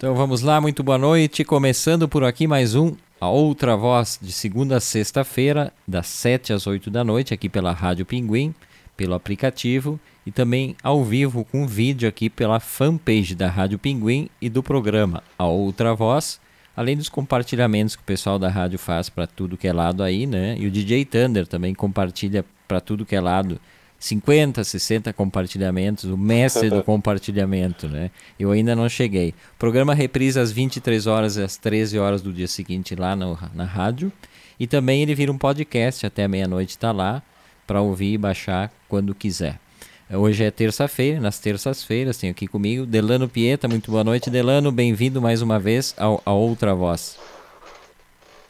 [0.00, 1.44] Então vamos lá, muito boa noite.
[1.44, 6.66] Começando por aqui mais um A Outra Voz de segunda a sexta-feira, das 7 às
[6.66, 8.54] 8 da noite, aqui pela Rádio Pinguim,
[8.96, 14.48] pelo aplicativo e também ao vivo com vídeo aqui pela fanpage da Rádio Pinguim e
[14.48, 16.40] do programa A Outra Voz,
[16.74, 20.26] além dos compartilhamentos que o pessoal da rádio faz para tudo que é lado aí,
[20.26, 20.56] né?
[20.58, 23.60] E o DJ Thunder também compartilha para tudo que é lado
[24.00, 28.10] 50, 60 compartilhamentos, o mestre do compartilhamento, né?
[28.38, 29.34] Eu ainda não cheguei.
[29.54, 33.38] O programa reprisa às 23 horas e às 13 horas do dia seguinte lá no,
[33.54, 34.10] na rádio.
[34.58, 37.22] E também ele vira um podcast até meia-noite está lá
[37.66, 39.60] para ouvir e baixar quando quiser.
[40.12, 43.68] Hoje é terça-feira, nas terças-feiras tenho aqui comigo Delano Pieta.
[43.68, 44.72] Muito boa noite, Delano.
[44.72, 47.16] Bem-vindo mais uma vez ao, a Outra Voz.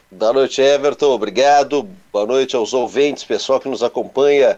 [0.09, 1.11] Boa noite, Everton.
[1.11, 1.87] Obrigado.
[2.11, 4.57] Boa noite aos ouvintes, pessoal que nos acompanha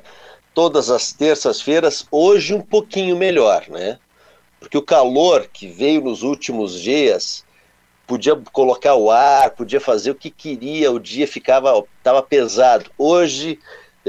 [0.54, 3.98] todas as terças-feiras, hoje um pouquinho melhor, né?
[4.60, 7.44] Porque o calor que veio nos últimos dias
[8.08, 12.90] podia colocar o ar, podia fazer o que queria, o dia ficava estava pesado.
[12.98, 13.60] Hoje,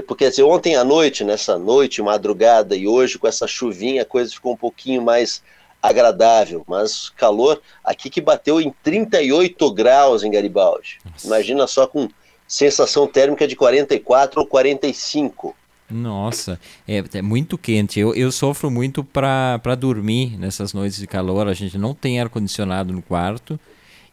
[0.06, 4.32] porque dizer, ontem à noite, nessa noite, madrugada e hoje com essa chuvinha, a coisa
[4.32, 5.42] ficou um pouquinho mais
[5.82, 10.98] agradável, mas calor aqui que bateu em 38 graus em Garibaldi.
[11.04, 11.26] Nossa.
[11.26, 12.08] Imagina só com
[12.46, 15.54] sensação térmica de 44 ou 45.
[15.90, 18.00] Nossa, é, é, muito quente.
[18.00, 21.46] Eu, eu sofro muito para dormir nessas noites de calor.
[21.46, 23.58] A gente não tem ar-condicionado no quarto.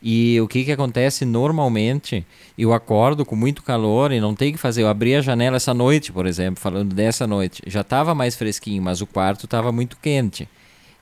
[0.03, 2.25] E o que, que acontece normalmente?
[2.58, 4.81] Eu acordo com muito calor e não tenho que fazer.
[4.81, 7.61] Eu abri a janela essa noite, por exemplo, falando dessa noite.
[7.67, 10.50] Já estava mais fresquinho, mas o quarto estava muito quente.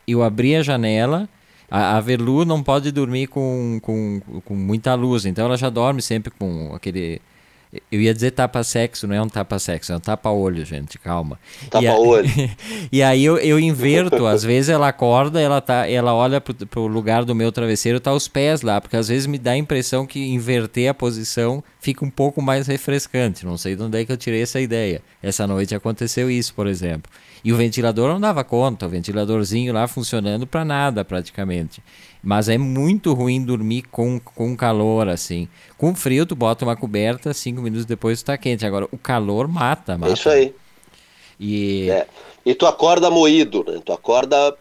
[0.05, 1.29] Eu abri a janela.
[1.71, 6.01] A, a Verlu não pode dormir com, com, com muita luz, então ela já dorme
[6.01, 7.21] sempre com aquele
[7.91, 11.39] eu ia dizer tapa-sexo, não é um tapa-sexo, é um tapa-olho, gente, calma.
[11.69, 12.27] Tapa-olho.
[12.91, 16.53] E, e, aí eu, eu inverto, às vezes ela acorda, ela, tá, ela olha pro,
[16.65, 19.57] pro lugar do meu travesseiro, tá os pés lá, porque às vezes me dá a
[19.57, 23.45] impressão que inverter a posição fica um pouco mais refrescante.
[23.45, 25.01] Não sei de onde é que eu tirei essa ideia.
[25.21, 27.11] Essa noite aconteceu isso, por exemplo.
[27.43, 31.81] E o ventilador não dava conta, o ventiladorzinho lá funcionando para nada praticamente.
[32.21, 35.47] Mas é muito ruim dormir com, com calor, assim.
[35.77, 38.65] Com frio, tu bota uma coberta, cinco minutos depois tu tá quente.
[38.65, 40.13] Agora, o calor mata, mata.
[40.13, 40.53] Isso aí.
[41.39, 41.89] E...
[41.89, 42.05] É.
[42.45, 43.79] e tu acorda moído, né?
[43.85, 44.55] Tu acorda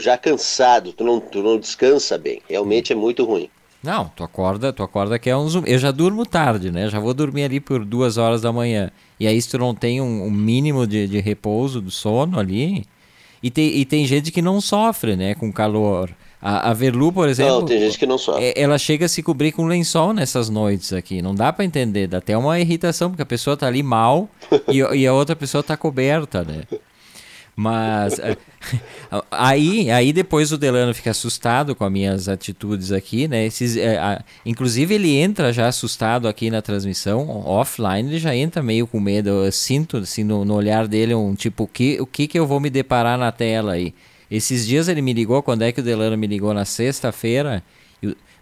[0.00, 2.40] já cansado, tu não, tu não descansa bem.
[2.48, 3.50] Realmente é muito ruim.
[3.86, 6.88] Não, tu acorda, tu acorda que é um Eu já durmo tarde, né?
[6.88, 8.90] Já vou dormir ali por duas horas da manhã.
[9.20, 12.84] E aí, se tu não tem um, um mínimo de, de repouso do sono ali.
[13.40, 16.10] E tem, e tem gente que não sofre, né, com calor.
[16.42, 17.60] A, a Verlu, por exemplo.
[17.60, 18.44] Não, tem gente que não sofre.
[18.44, 21.22] É, ela chega a se cobrir com lençol nessas noites aqui.
[21.22, 22.08] Não dá para entender.
[22.08, 24.28] Dá até uma irritação, porque a pessoa tá ali mal
[24.68, 26.62] e, e a outra pessoa tá coberta, né?
[27.58, 28.36] Mas é,
[29.30, 33.46] aí, aí depois o Delano fica assustado com as minhas atitudes aqui, né?
[33.46, 38.62] Esses, é, a, inclusive ele entra já assustado aqui na transmissão, offline, ele já entra
[38.62, 39.30] meio com medo.
[39.30, 42.46] Eu sinto assim no, no olhar dele um tipo, o que, o que que eu
[42.46, 43.94] vou me deparar na tela aí?
[44.30, 46.52] Esses dias ele me ligou, quando é que o Delano me ligou?
[46.52, 47.62] Na sexta-feira,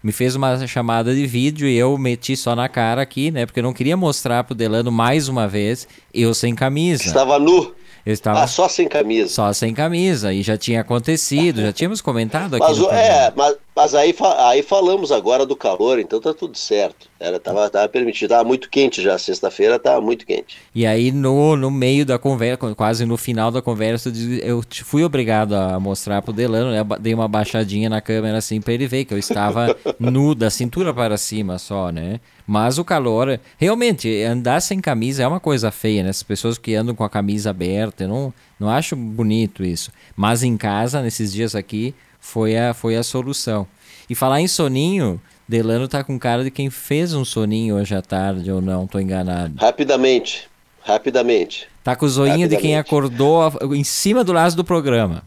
[0.03, 3.45] me fez uma chamada de vídeo e eu meti só na cara aqui, né?
[3.45, 7.05] Porque eu não queria mostrar pro Delano mais uma vez eu sem camisa.
[7.05, 7.73] Estava nu.
[8.05, 9.29] Eu estava ah, só sem camisa.
[9.29, 10.31] Só sem camisa.
[10.31, 12.65] E já tinha acontecido, já tínhamos comentado aqui.
[12.65, 17.09] Mas, é, mas, mas aí, aí falamos agora do calor, então tá tudo certo.
[17.19, 18.29] Era, tava, tava permitido.
[18.29, 19.17] Tava muito quente já.
[19.17, 20.57] Sexta-feira tava muito quente.
[20.73, 25.53] E aí, no, no meio da conversa, quase no final da conversa, eu fui obrigado
[25.55, 26.97] a mostrar pro Delano, né?
[27.01, 30.93] Dei uma baixadinha na câmera assim pra ele ver que eu estava nu, da cintura
[30.93, 32.21] para cima só, né?
[32.47, 36.11] Mas o calor, realmente, andar sem camisa é uma coisa feia, né?
[36.11, 39.91] As pessoas que andam com a camisa aberta, eu não, não acho bonito isso.
[40.15, 41.93] Mas em casa, nesses dias aqui,
[42.25, 43.67] foi a, foi a solução.
[44.09, 48.01] E falar em soninho, Delano tá com cara de quem fez um soninho hoje à
[48.01, 49.53] tarde, ou não, tô enganado.
[49.59, 50.49] Rapidamente,
[50.81, 51.67] rapidamente.
[51.83, 53.43] Tá com o zoinho de quem acordou
[53.75, 55.23] em cima do laço do programa.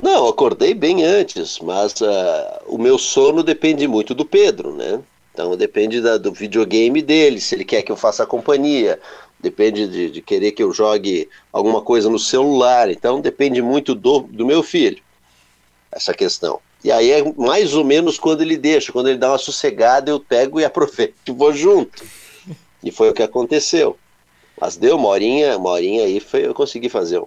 [0.00, 2.06] Não, acordei bem antes, mas uh,
[2.66, 5.00] o meu sono depende muito do Pedro, né?
[5.32, 9.00] Então depende da, do videogame dele, se ele quer que eu faça companhia,
[9.40, 14.20] depende de, de, querer que eu jogue alguma coisa no celular, então depende muito do,
[14.20, 15.02] do meu filho,
[15.92, 16.58] essa questão.
[16.82, 20.18] E aí é mais ou menos quando ele deixa, quando ele dá uma sossegada, eu
[20.18, 22.04] pego e aproveito e vou junto.
[22.82, 23.96] E foi o que aconteceu.
[24.60, 27.26] Mas deu uma horinha, uma horinha aí foi, eu consegui fazer um.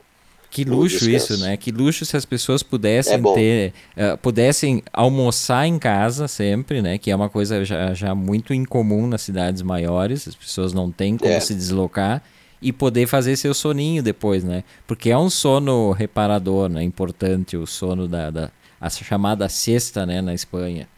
[0.50, 1.58] Que luxo isso, né?
[1.58, 6.98] Que luxo se as pessoas pudessem é ter, uh, pudessem almoçar em casa sempre, né?
[6.98, 11.18] Que é uma coisa já, já muito incomum nas cidades maiores, as pessoas não têm
[11.18, 11.42] como é.
[11.42, 12.24] se deslocar
[12.66, 14.64] e poder fazer seu soninho depois, né?
[14.88, 16.82] Porque é um sono reparador, né?
[16.82, 18.52] Importante o sono da, da
[18.82, 20.90] a chamada sexta, né, na Espanha.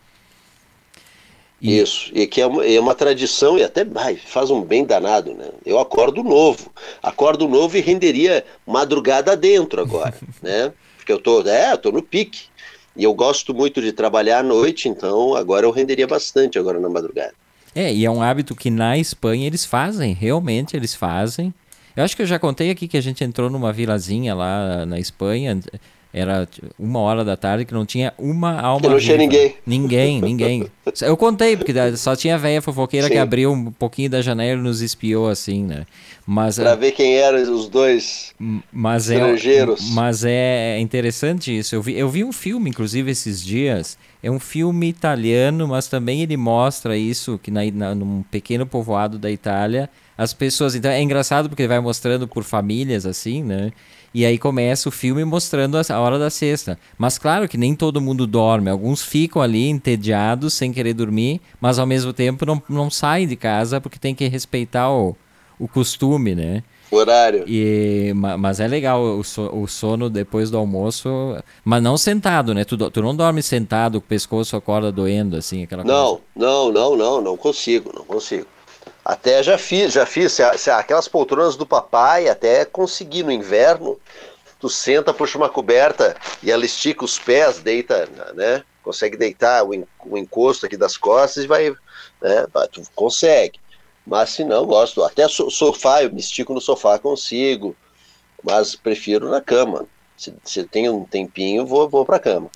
[1.62, 1.78] E...
[1.78, 5.34] Isso, e que é uma, é uma, tradição e até ai, faz um bem danado,
[5.34, 5.50] né?
[5.66, 6.72] Eu acordo novo,
[7.04, 10.72] acordo novo e renderia madrugada dentro agora, né?
[10.96, 12.46] Porque eu tô, é, eu tô no pique.
[12.96, 16.90] E eu gosto muito de trabalhar à noite, então agora eu renderia bastante agora na
[16.90, 17.34] madrugada.
[17.78, 21.54] É, e é um hábito que na Espanha eles fazem, realmente eles fazem.
[21.96, 25.00] Eu acho que eu já contei aqui que a gente entrou numa vilazinha lá na
[25.00, 25.60] Espanha,
[26.18, 26.48] era
[26.78, 28.82] uma hora da tarde que não tinha uma alma.
[28.82, 29.56] Que não tinha ninguém.
[29.66, 30.68] Ninguém, ninguém.
[31.02, 33.14] Eu contei, porque só tinha velha fofoqueira Sim.
[33.14, 35.86] que abriu um pouquinho da janela e nos espiou assim, né?
[36.26, 38.34] Mas, pra ver quem eram os dois
[38.72, 39.92] mas é estrangeiros.
[39.92, 41.74] É, mas é interessante isso.
[41.74, 43.98] Eu vi, eu vi um filme, inclusive, esses dias.
[44.22, 49.18] É um filme italiano, mas também ele mostra isso, que na, na, num pequeno povoado
[49.18, 50.76] da Itália, as pessoas.
[50.76, 53.72] Então é engraçado porque ele vai mostrando por famílias, assim, né?
[54.18, 56.80] E aí começa o filme mostrando a hora da sexta.
[56.98, 58.68] Mas claro que nem todo mundo dorme.
[58.68, 63.36] Alguns ficam ali entediados, sem querer dormir, mas ao mesmo tempo não, não saem de
[63.36, 65.16] casa porque tem que respeitar o,
[65.60, 66.64] o costume, né?
[66.90, 67.44] Horário.
[67.48, 72.64] E, mas é legal o, o sono depois do almoço, mas não sentado, né?
[72.64, 76.24] Tu, tu não dorme sentado, o pescoço acorda doendo, assim, aquela não, coisa.
[76.36, 78.48] Não, não, não, não consigo, não consigo.
[79.08, 80.34] Até já fiz, já fiz.
[80.34, 83.98] Se, se, aquelas poltronas do papai, até consegui no inverno.
[84.60, 88.66] Tu senta, puxa uma coberta e ela estica os pés, deita, né?
[88.84, 89.74] Consegue deitar o,
[90.18, 91.70] encosto aqui das costas e vai,
[92.22, 92.46] né?
[92.70, 93.58] Tu consegue.
[94.06, 95.02] Mas se não, gosto.
[95.02, 97.78] Até sofá, eu me estico no sofá, consigo.
[98.44, 99.86] Mas prefiro na cama.
[100.18, 102.52] Se, se tem um tempinho, vou, vou pra cama.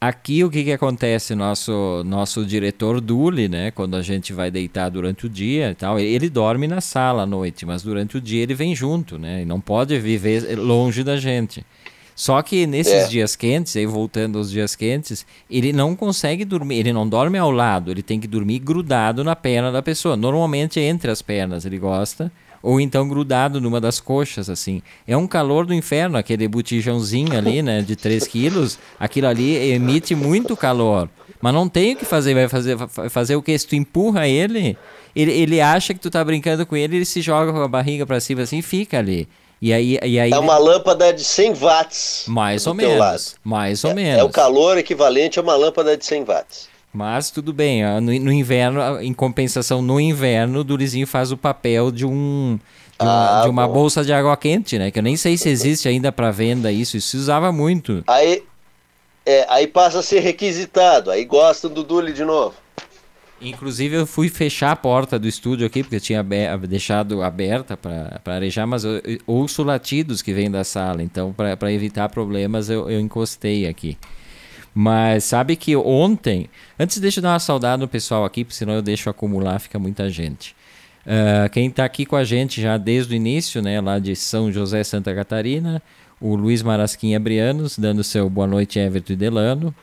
[0.00, 4.88] Aqui o que, que acontece, nosso nosso diretor Dule, né, quando a gente vai deitar
[4.88, 8.44] durante o dia e tal, ele dorme na sala à noite, mas durante o dia
[8.44, 11.66] ele vem junto, né, e não pode viver longe da gente.
[12.14, 13.08] Só que nesses é.
[13.08, 17.50] dias quentes, aí voltando aos dias quentes, ele não consegue dormir, ele não dorme ao
[17.50, 21.78] lado, ele tem que dormir grudado na perna da pessoa, normalmente entre as pernas ele
[21.78, 22.30] gosta,
[22.62, 24.82] ou então grudado numa das coxas, assim.
[25.06, 30.14] É um calor do inferno, aquele botijãozinho ali, né, de 3 quilos, aquilo ali emite
[30.14, 31.08] muito calor.
[31.40, 33.56] Mas não tem o que fazer, vai fazer, vai fazer o que?
[33.56, 34.76] Se tu empurra ele,
[35.14, 38.04] ele, ele acha que tu tá brincando com ele, ele se joga com a barriga
[38.04, 39.28] para cima assim e fica ali.
[39.60, 42.24] E aí, e aí, é uma lâmpada de 100 watts.
[42.28, 43.34] Mais ou menos.
[43.42, 44.20] Mais ou é, menos.
[44.20, 46.68] É o calor equivalente a uma lâmpada de 100 watts.
[46.98, 51.92] Mas tudo bem, no, no, inverno, em compensação, no inverno, o Durizinho faz o papel
[51.92, 52.58] de um.
[52.98, 54.90] De uma, ah, de uma bolsa de água quente, né?
[54.90, 56.96] Que eu nem sei se existe ainda para venda isso.
[56.96, 58.02] Isso se usava muito.
[58.08, 58.42] Aí,
[59.24, 61.12] é, aí passa a ser requisitado.
[61.12, 62.56] Aí gostam do Dule de novo.
[63.40, 66.26] Inclusive eu fui fechar a porta do estúdio aqui, porque eu tinha
[66.68, 71.72] deixado aberta para arejar, mas eu, eu ouço latidos que vêm da sala, então para
[71.72, 73.96] evitar problemas eu, eu encostei aqui.
[74.80, 76.48] Mas sabe que ontem,
[76.78, 79.76] antes deixa eu dar uma saudade no pessoal aqui, porque senão eu deixo acumular, fica
[79.76, 80.54] muita gente.
[81.04, 84.52] Uh, quem está aqui com a gente já desde o início, né, lá de São
[84.52, 85.82] José, Santa Catarina,
[86.20, 89.74] o Luiz Marasquinha Brianos, dando seu boa noite, Everton e Delano.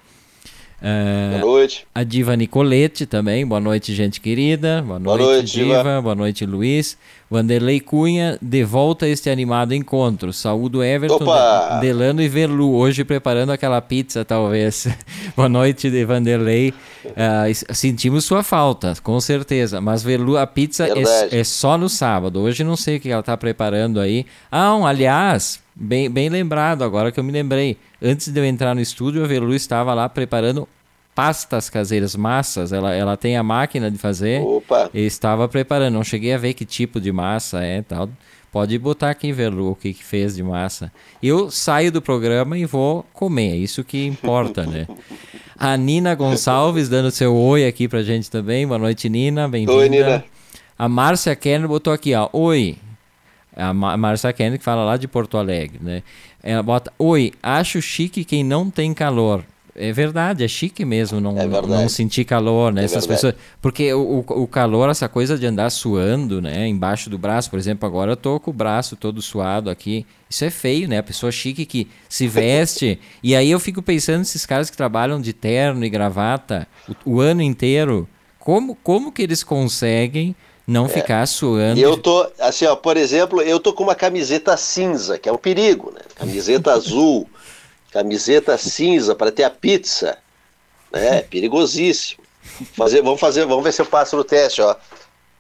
[0.81, 1.85] Uh, boa noite.
[1.93, 4.81] A Diva Nicolete também, boa noite, gente querida.
[4.81, 5.77] Boa noite, boa noite Diva.
[5.77, 6.01] Diva.
[6.01, 6.97] Boa noite, Luiz.
[7.29, 10.31] Vanderlei Cunha, de volta a este animado encontro.
[10.31, 11.79] Saúdo Everton, Opa!
[11.79, 14.87] Delano e Verlu, hoje preparando aquela pizza, talvez.
[15.35, 16.71] Boa noite, de Vanderlei.
[17.03, 19.81] Uh, sentimos sua falta, com certeza.
[19.81, 22.39] Mas Verlu, a pizza é, é, só no sábado.
[22.41, 24.25] Hoje não sei o que ela está preparando aí.
[24.51, 27.77] Ah, um, aliás, bem, bem lembrado, agora que eu me lembrei.
[27.99, 30.67] Antes de eu entrar no estúdio, a Verlu estava lá preparando
[31.15, 32.73] pastas caseiras, massas.
[32.73, 34.41] Ela, ela tem a máquina de fazer.
[34.41, 34.89] Opa.
[34.93, 35.93] E estava preparando.
[35.93, 38.09] Não cheguei a ver que tipo de massa é tal.
[38.51, 40.91] Pode botar aqui, Verlu, o que, que fez de massa.
[41.21, 43.51] Eu saio do programa e vou comer.
[43.51, 44.87] É isso que importa, né?
[45.57, 48.67] A Nina Gonçalves dando seu oi aqui pra gente também.
[48.67, 49.47] Boa noite, Nina.
[49.47, 49.77] Bem-vinda.
[49.77, 50.23] Oi, Nina.
[50.77, 52.29] A Márcia Kenner botou aqui, ó.
[52.31, 52.77] Oi.
[53.55, 56.03] A Márcia Kenner que fala lá de Porto Alegre, né?
[56.43, 59.43] Ela bota: Oi, acho chique quem não tem calor.
[59.77, 62.83] É verdade, é chique mesmo não, é não sentir calor, né?
[62.83, 66.65] É Essas pessoas, porque o, o calor, essa coisa de andar suando, né?
[66.65, 70.05] Embaixo do braço, por exemplo, agora eu tô com o braço todo suado aqui.
[70.29, 70.99] Isso é feio, né?
[70.99, 72.97] A pessoa chique que se veste.
[73.21, 76.65] e aí eu fico pensando nesses caras que trabalham de terno e gravata
[77.05, 78.07] o, o ano inteiro.
[78.39, 80.33] Como, como que eles conseguem
[80.65, 80.89] não é.
[80.89, 81.81] ficar suando?
[81.81, 85.37] Eu tô, assim, ó, por exemplo, eu tô com uma camiseta cinza, que é um
[85.37, 86.01] perigo, né?
[86.15, 87.27] Camiseta azul
[87.95, 90.17] camiseta cinza para ter a pizza.
[90.91, 92.23] É, perigosíssimo.
[92.73, 94.75] Fazer, vamos fazer, vamos ver se eu passo no teste, ó.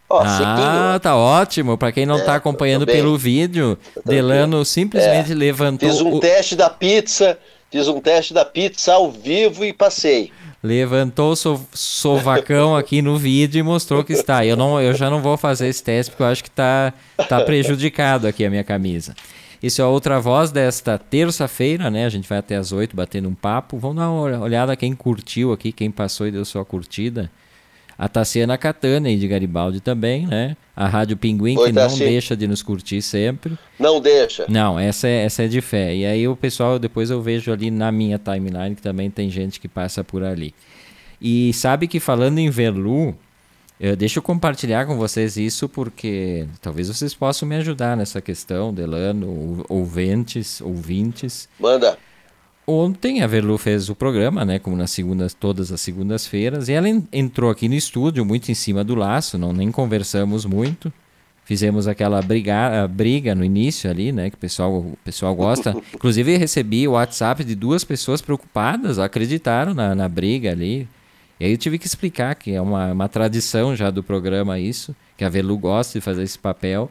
[0.09, 1.77] ó ah, sequinho, tá ótimo.
[1.77, 5.89] Para quem não está é, acompanhando pelo vídeo, Delano simplesmente é, levantou.
[5.89, 6.19] Fiz um o...
[6.19, 7.37] teste da pizza,
[7.75, 10.31] Fiz um teste da pizza ao vivo e passei.
[10.63, 14.45] Levantou o so sovacão aqui no vídeo e mostrou que está.
[14.45, 16.93] Eu, não, eu já não vou fazer esse teste porque eu acho que está
[17.27, 19.13] tá prejudicado aqui a minha camisa.
[19.61, 22.05] Isso é outra voz desta terça-feira, né?
[22.05, 23.77] A gente vai até as oito batendo um papo.
[23.77, 27.29] Vamos dar uma olhada quem curtiu aqui, quem passou e deu sua curtida.
[27.97, 30.57] A Tassiana Catana e de Garibaldi também, né?
[30.75, 33.57] A Rádio Pinguim, Oi, que não deixa de nos curtir sempre.
[33.79, 34.45] Não deixa.
[34.49, 35.95] Não, essa é, essa é de fé.
[35.95, 39.61] E aí o pessoal, depois eu vejo ali na minha timeline que também tem gente
[39.61, 40.53] que passa por ali.
[41.21, 43.15] E sabe que falando em Verlu,
[43.79, 48.73] eu, deixa eu compartilhar com vocês isso porque talvez vocês possam me ajudar nessa questão,
[48.73, 51.49] Delano, ouvintes, ouvintes.
[51.59, 51.97] Manda.
[52.67, 56.87] Ontem a Verlu fez o programa, né, como nas segundas, todas as segundas-feiras, e ela
[57.13, 60.91] entrou aqui no estúdio muito em cima do laço, não nem conversamos muito.
[61.43, 65.75] Fizemos aquela briga, briga no início ali, né, que o pessoal, o pessoal gosta.
[65.93, 70.87] Inclusive recebi o WhatsApp de duas pessoas preocupadas, acreditaram na, na briga ali.
[71.39, 74.95] E aí eu tive que explicar que é uma, uma tradição já do programa isso,
[75.17, 76.89] que a Velu gosta de fazer esse papel.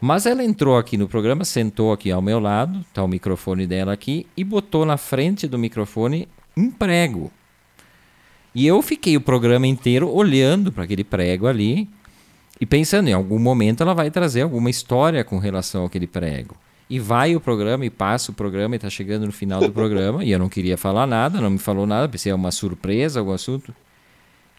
[0.00, 3.92] Mas ela entrou aqui no programa, sentou aqui ao meu lado, está o microfone dela
[3.92, 7.30] aqui, e botou na frente do microfone um prego.
[8.54, 11.88] E eu fiquei o programa inteiro olhando para aquele prego ali
[12.60, 16.56] e pensando, em algum momento ela vai trazer alguma história com relação àquele prego.
[16.88, 20.24] E vai o programa e passa o programa e está chegando no final do programa.
[20.24, 23.32] e eu não queria falar nada, não me falou nada, pensei é uma surpresa, algum
[23.32, 23.74] assunto.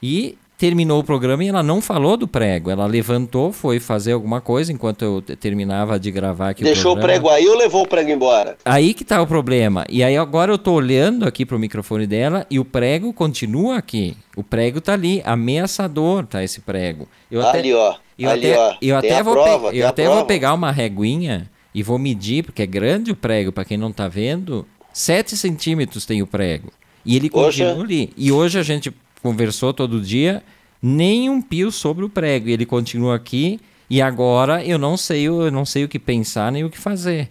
[0.01, 2.69] E terminou o programa e ela não falou do prego.
[2.69, 7.01] Ela levantou, foi fazer alguma coisa enquanto eu terminava de gravar aqui Deixou o, o
[7.01, 8.57] prego aí ou levou o prego embora?
[8.63, 9.85] Aí que tá o problema.
[9.89, 14.15] E aí agora eu tô olhando aqui pro microfone dela e o prego continua aqui.
[14.35, 17.07] O prego tá ali, ameaçador tá esse prego.
[17.29, 17.95] Eu até, ali, ó.
[18.17, 18.75] Eu ali, até, ó.
[18.81, 22.65] Eu até, vou, prova, eu até vou pegar uma reguinha e vou medir, porque é
[22.65, 26.71] grande o prego, para quem não tá vendo, 7 centímetros tem o prego.
[27.05, 28.13] E ele continua ali.
[28.15, 30.41] E hoje a gente conversou todo dia,
[30.81, 32.47] nem um pio sobre o prego.
[32.47, 36.63] Ele continua aqui e agora eu não sei, eu não sei o que pensar nem
[36.63, 37.29] o que fazer.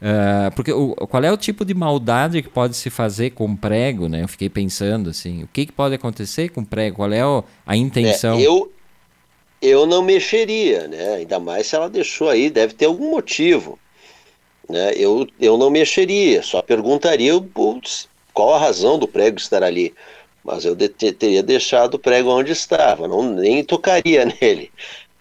[0.00, 4.08] Uh, porque o, qual é o tipo de maldade que pode se fazer com prego,
[4.08, 4.22] né?
[4.22, 6.96] Eu fiquei pensando assim, o que, que pode acontecer com prego?
[6.96, 8.38] Qual é o, a intenção?
[8.38, 8.72] É, eu,
[9.60, 11.16] eu não mexeria, né?
[11.16, 13.78] Ainda mais se ela deixou aí, deve ter algum motivo.
[14.72, 14.94] Né?
[14.96, 19.92] Eu, eu não mexeria, só perguntaria putz, qual a razão do prego estar ali.
[20.42, 24.70] Mas eu de teria deixado o prego onde estava, não nem tocaria nele.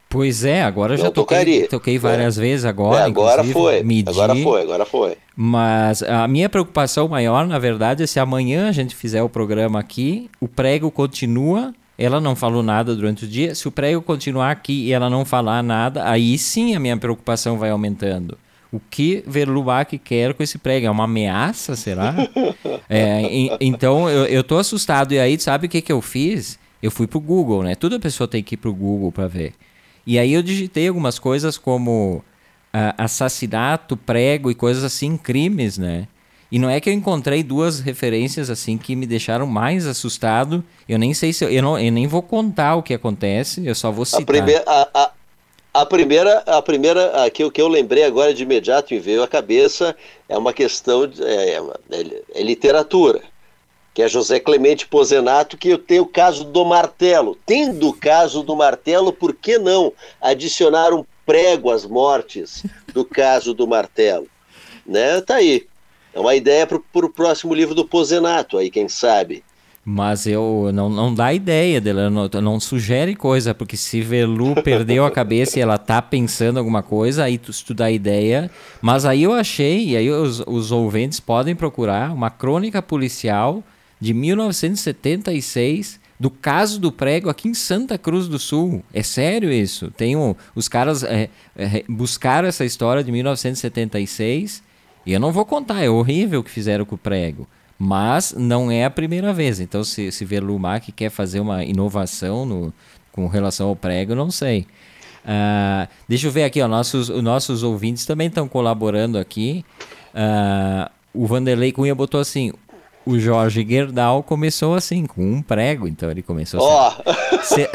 [0.08, 2.41] Pois é, agora não já toquei, toquei várias é.
[2.41, 3.01] vezes agora.
[3.01, 3.84] É, agora foi.
[3.84, 5.17] Medi, agora foi, agora foi.
[5.36, 9.79] Mas a minha preocupação maior, na verdade, é se amanhã a gente fizer o programa
[9.79, 13.53] aqui, o prego continua, ela não falou nada durante o dia.
[13.53, 17.58] Se o prego continuar aqui e ela não falar nada, aí sim a minha preocupação
[17.58, 18.38] vai aumentando.
[18.72, 20.88] O que Verlubac quer com esse prego?
[20.88, 22.16] É uma ameaça, será?
[22.90, 25.13] é, e, então eu, eu tô assustado.
[25.13, 26.58] E aí, sabe o que, que eu fiz?
[26.82, 27.75] Eu fui pro Google, né?
[27.75, 29.54] Toda pessoa tem que ir pro Google para ver.
[30.08, 32.24] E aí eu digitei algumas coisas como
[32.74, 36.08] uh, assassinato, prego e coisas assim, crimes, né?
[36.51, 40.63] E não é que eu encontrei duas referências assim que me deixaram mais assustado.
[40.88, 43.74] Eu nem sei se eu, eu, não, eu nem vou contar o que acontece, eu
[43.74, 44.24] só vou citar.
[44.24, 45.12] A primeira, a, a,
[45.74, 49.28] a primeira, a primeira a que, que eu lembrei agora de imediato me veio à
[49.28, 49.96] cabeça
[50.28, 53.22] é uma questão de, é, é, é literatura,
[53.94, 57.38] que é José Clemente Pozenato, que tem o caso do martelo.
[57.46, 62.63] Tendo o caso do martelo, por que não adicionar um prego às mortes
[62.94, 64.28] do caso do martelo?
[64.86, 65.22] Né?
[65.22, 65.68] Tá aí.
[66.13, 69.42] É uma ideia para o próximo livro do Pozenato, aí, quem sabe.
[69.84, 75.06] Mas eu não, não dá ideia dela, não, não sugere coisa, porque se Velu perdeu
[75.06, 78.52] a cabeça e ela tá pensando alguma coisa, aí tu, tu dá ideia.
[78.80, 83.64] Mas aí eu achei, e aí os, os ouvintes podem procurar uma crônica policial
[84.00, 88.84] de 1976 do caso do prego aqui em Santa Cruz do Sul.
[88.94, 89.90] É sério isso?
[89.90, 94.62] Tem um, os caras é, é, buscaram essa história de 1976
[95.04, 97.48] e eu não vou contar, é horrível o que fizeram com o prego.
[97.84, 99.60] Mas não é a primeira vez.
[99.60, 102.72] Então, se, se Verlumac quer fazer uma inovação no,
[103.12, 104.68] com relação ao prego, não sei.
[105.26, 109.66] Uh, deixa eu ver aqui, ó, nossos, os nossos ouvintes também estão colaborando aqui.
[110.14, 112.54] Uh, o Vanderlei Cunha botou assim:
[113.04, 117.02] o Jorge Gerdau começou assim, com um prego, então ele começou assim.
[117.08, 117.42] Oh.
[117.42, 117.68] Se,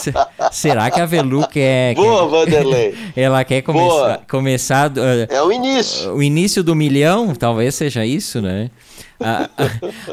[0.00, 0.12] se,
[0.50, 1.94] será que a Velu quer.
[1.96, 2.94] Boa, quer, Vanderlei!
[3.14, 4.24] Ela quer começar.
[4.28, 6.12] começar uh, é o início.
[6.14, 8.68] O início do milhão, talvez seja isso, né?
[9.22, 9.50] A,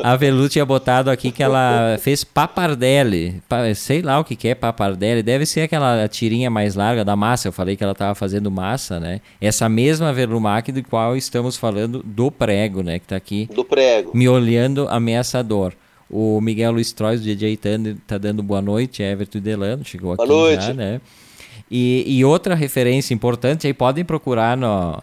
[0.04, 3.42] a, a Velu tinha botado aqui que ela fez papardelli.
[3.76, 5.24] Sei lá o que, que é papardelli.
[5.24, 7.48] Deve ser aquela tirinha mais larga da massa.
[7.48, 9.22] Eu falei que ela estava fazendo massa, né?
[9.42, 13.00] Essa mesma Velumac do qual estamos falando do prego, né?
[13.00, 13.50] Que está aqui.
[13.54, 14.12] Do prego.
[14.16, 15.74] Me olhando ameaçador.
[16.10, 19.04] O Miguel Luiz Trois, do DJ Thunder, tá dando boa noite.
[19.04, 20.66] Everton Delano chegou aqui boa noite.
[20.66, 21.00] já, né?
[21.70, 25.00] E, e outra referência importante, aí podem procurar no,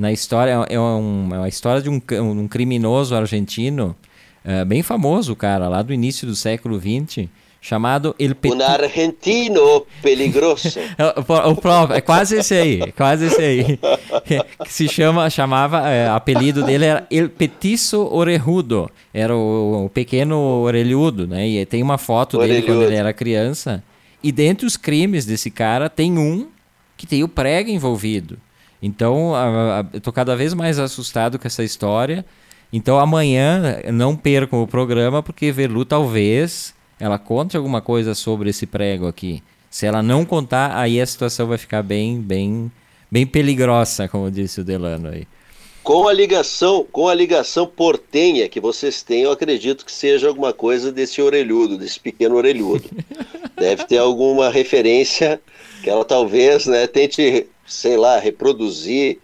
[0.00, 3.94] na história, é, um, é uma história de um, um criminoso argentino,
[4.42, 7.28] é, bem famoso, cara, lá do início do século XX,
[7.60, 8.56] chamado El Petit...
[8.56, 10.70] Um argentino peligroso.
[11.46, 13.78] o, próprio, é quase esse aí, é quase esse aí.
[14.24, 20.62] que se chama, chamava, é, apelido dele era El Petiço Orejudo, era o, o, pequeno
[20.62, 21.46] orelhudo, né?
[21.46, 22.54] E tem uma foto orelhudo.
[22.62, 23.84] dele quando ele era criança,
[24.22, 26.48] e dentre os crimes desse cara, tem um
[26.96, 28.38] que tem o prego envolvido.
[28.82, 32.24] Então, a, a, eu tô cada vez mais assustado com essa história.
[32.72, 38.66] Então, amanhã não percam o programa, porque Velu talvez ela conte alguma coisa sobre esse
[38.66, 39.42] prego aqui.
[39.70, 42.70] Se ela não contar, aí a situação vai ficar bem, bem,
[43.10, 45.26] bem peligrosa, como disse o Delano aí.
[45.82, 50.52] Com a ligação, com a ligação portenha que vocês têm, eu acredito que seja alguma
[50.52, 52.84] coisa desse orelhudo, desse pequeno orelhudo.
[53.56, 55.40] Deve ter alguma referência
[55.82, 59.18] que ela talvez, né, tente, sei lá, reproduzir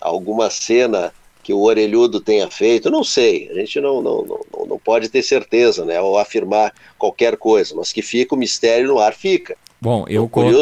[0.00, 4.78] alguma cena que o orelhudo tenha feito, não sei, a gente não, não, não, não
[4.78, 9.12] pode ter certeza, né, ou afirmar qualquer coisa, mas que fica o mistério no ar,
[9.12, 9.56] fica.
[9.80, 10.56] Bom, eu conto,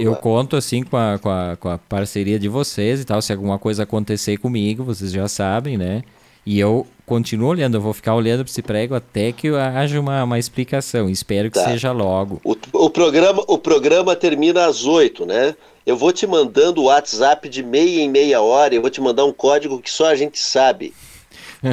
[0.00, 3.22] eu conto assim com a, com, a, com a parceria de vocês e tal.
[3.22, 6.02] Se alguma coisa acontecer comigo, vocês já sabem, né?
[6.46, 10.22] E eu continuo olhando, eu vou ficar olhando para esse prego até que haja uma,
[10.22, 11.10] uma explicação.
[11.10, 11.64] Espero que tá.
[11.64, 12.40] seja logo.
[12.44, 15.56] O, o, programa, o programa termina às oito, né?
[15.84, 19.24] Eu vou te mandando o WhatsApp de meia em meia hora, eu vou te mandar
[19.24, 20.94] um código que só a gente sabe.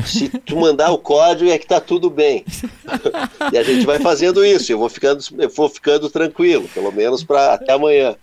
[0.05, 2.43] Se tu mandar o código é que tá tudo bem.
[3.51, 4.71] e a gente vai fazendo isso.
[4.71, 8.15] Eu vou ficando, eu vou ficando tranquilo, pelo menos para até amanhã.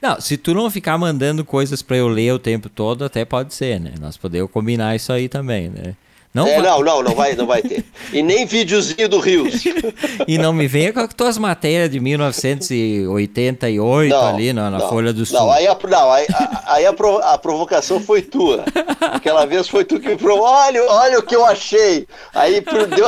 [0.00, 3.52] Não, se tu não ficar mandando coisas para eu ler o tempo todo, até pode
[3.52, 3.94] ser, né?
[4.00, 5.96] Nós podemos combinar isso aí também, né?
[6.32, 7.82] Não, é, não, não, não vai, não vai ter.
[8.12, 9.64] E nem videozinho do Rios.
[10.28, 14.88] e não me venha com as tuas matérias de 1988 não, ali na, na não,
[14.88, 15.38] Folha do Sul.
[15.38, 18.64] Não, aí, a, não, aí, a, aí a, a, provocação foi tua.
[19.00, 20.44] Aquela vez foi tu que me provou.
[20.44, 22.06] Olha, olha o que eu achei.
[22.34, 23.06] Aí deu,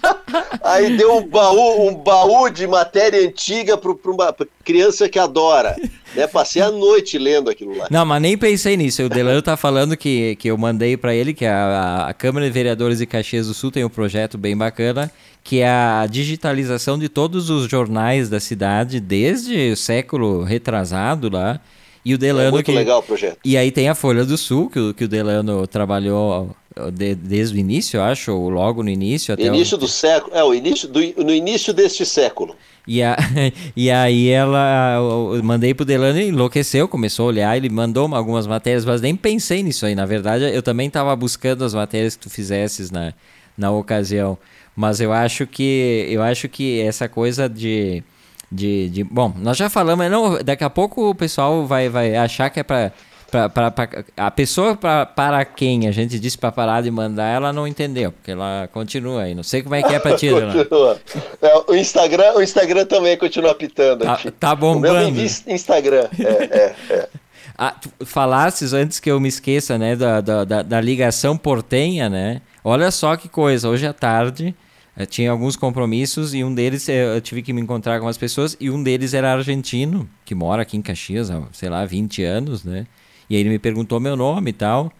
[0.62, 5.76] aí deu um baú, um baú de matéria antiga para uma criança que adora.
[6.14, 6.26] Né?
[6.26, 7.86] Passei a noite lendo aquilo lá.
[7.90, 9.02] Não, mas nem pensei nisso.
[9.02, 12.52] O Delano tá falando que, que eu mandei para ele que a, a Câmara de
[12.52, 15.10] Vereadores de Caxias do Sul tem um projeto bem bacana,
[15.42, 21.60] que é a digitalização de todos os jornais da cidade desde o século retrasado lá.
[22.04, 22.48] E o Delano.
[22.48, 22.72] É muito que...
[22.72, 23.38] legal o projeto.
[23.44, 26.54] E aí tem a Folha do Sul, que, que o Delano trabalhou
[26.92, 29.32] de, desde o início, acho, ou logo no início.
[29.32, 29.80] Até início o...
[29.80, 30.34] do século.
[30.34, 32.56] É, o início do, no início deste século.
[32.86, 33.16] E, a,
[33.76, 38.46] e aí ela, eu mandei pro Delano e enlouqueceu, começou a olhar, ele mandou algumas
[38.46, 39.94] matérias, mas nem pensei nisso aí.
[39.94, 43.12] Na verdade, eu também estava buscando as matérias que tu fizesses na,
[43.56, 44.36] na ocasião.
[44.74, 48.02] Mas eu acho que eu acho que essa coisa de,
[48.50, 52.48] de, de bom, nós já falamos, não, daqui a pouco o pessoal vai, vai achar
[52.50, 52.92] que é para
[53.32, 57.28] Pra, pra, pra, a pessoa pra, para quem a gente disse para parar de mandar,
[57.28, 59.34] ela não entendeu, porque ela continua aí.
[59.34, 61.00] Não sei como é que é para ti, Continua.
[61.40, 64.04] É, o, Instagram, o Instagram também continua pitando.
[64.04, 65.18] Tá, tá bombando.
[65.18, 66.08] Instagram.
[66.18, 67.08] É, é, é.
[67.58, 72.40] Ah, falasses antes que eu me esqueça, né, da, da, da, ligação portenha, né?
[72.64, 74.54] Olha só que coisa, hoje à tarde
[74.96, 78.08] eu eh, tinha alguns compromissos e um deles eh, eu tive que me encontrar com
[78.08, 81.84] as pessoas e um deles era argentino, que mora aqui em Caxias há, sei lá,
[81.84, 82.86] 20 anos, né?
[83.32, 84.92] E aí ele me perguntou meu nome e tal.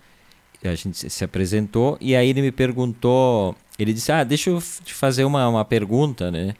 [0.64, 1.98] A gente se apresentou.
[2.00, 3.54] E aí ele me perguntou.
[3.78, 6.54] Ele disse: Ah, deixa eu te fazer uma, uma pergunta, né?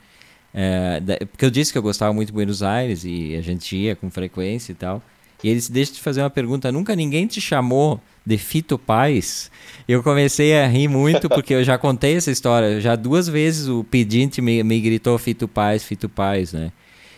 [0.52, 3.96] É, porque eu disse que eu gostava muito de Buenos Aires e a gente ia
[3.96, 5.02] com frequência e tal.
[5.42, 6.70] E ele disse: Deixa eu te fazer uma pergunta.
[6.70, 9.50] Nunca ninguém te chamou de Fito Paz?
[9.88, 12.82] Eu comecei a rir muito porque eu já contei essa história.
[12.82, 16.70] Já duas vezes o pedinte me, me gritou Fito Paz, Fito Paz, né?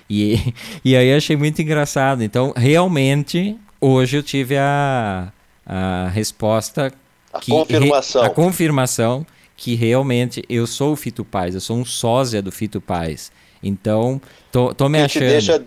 [0.09, 0.39] E,
[0.85, 2.23] e aí eu achei muito engraçado.
[2.23, 5.33] Então, realmente, hoje eu tive a,
[5.67, 6.93] a resposta.
[7.33, 8.23] A que confirmação.
[8.23, 12.51] Re, a confirmação que realmente eu sou o Fito Paz, eu sou um sósia do
[12.51, 13.31] Fito Paz.
[13.63, 14.21] Então,
[14.53, 15.23] tô, tô me que achando.
[15.23, 15.65] Te deixa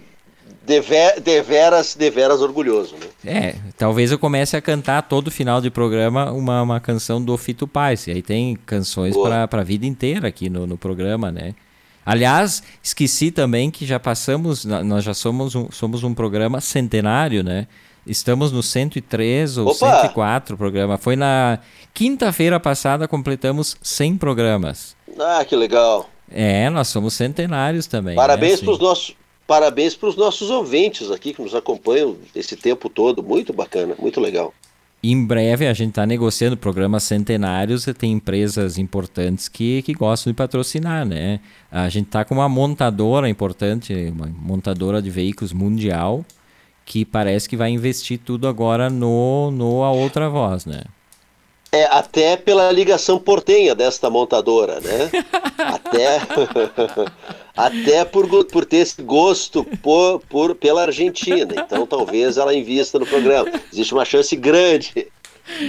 [0.65, 2.95] dever, deveras, deveras orgulhoso.
[3.23, 3.33] Né?
[3.33, 7.67] É, talvez eu comece a cantar todo final de programa uma, uma canção do Fito
[7.67, 8.07] Paz.
[8.07, 11.55] E aí tem canções para a vida inteira aqui no, no programa, né?
[12.05, 17.67] Aliás, esqueci também que já passamos, nós já somos um, somos um programa centenário, né?
[18.07, 20.01] Estamos no 103 ou Opa!
[20.01, 20.97] 104 programa.
[20.97, 21.59] Foi na
[21.93, 24.95] quinta-feira passada, completamos 100 programas.
[25.19, 26.09] Ah, que legal.
[26.31, 28.15] É, nós somos centenários também.
[28.15, 28.65] Parabéns né?
[28.65, 29.15] para os nossos.
[29.45, 33.23] Parabéns para os nossos ouvintes aqui que nos acompanham esse tempo todo.
[33.23, 34.53] Muito bacana, muito legal.
[35.01, 40.33] Em breve a gente está negociando programas centenários e tem empresas importantes que, que gostam
[40.33, 41.39] de patrocinar, né?
[41.71, 46.25] A gente está com uma montadora importante, uma montadora de veículos mundial,
[46.87, 50.83] que parece que vai investir tudo agora no, no A Outra Voz, né?
[51.69, 55.11] É, até pela ligação portenha desta montadora, né?
[55.59, 56.21] até
[57.55, 61.53] até por, por ter esse gosto por, por, pela Argentina.
[61.57, 63.51] Então talvez ela invista no programa.
[63.71, 65.07] Existe uma chance grande.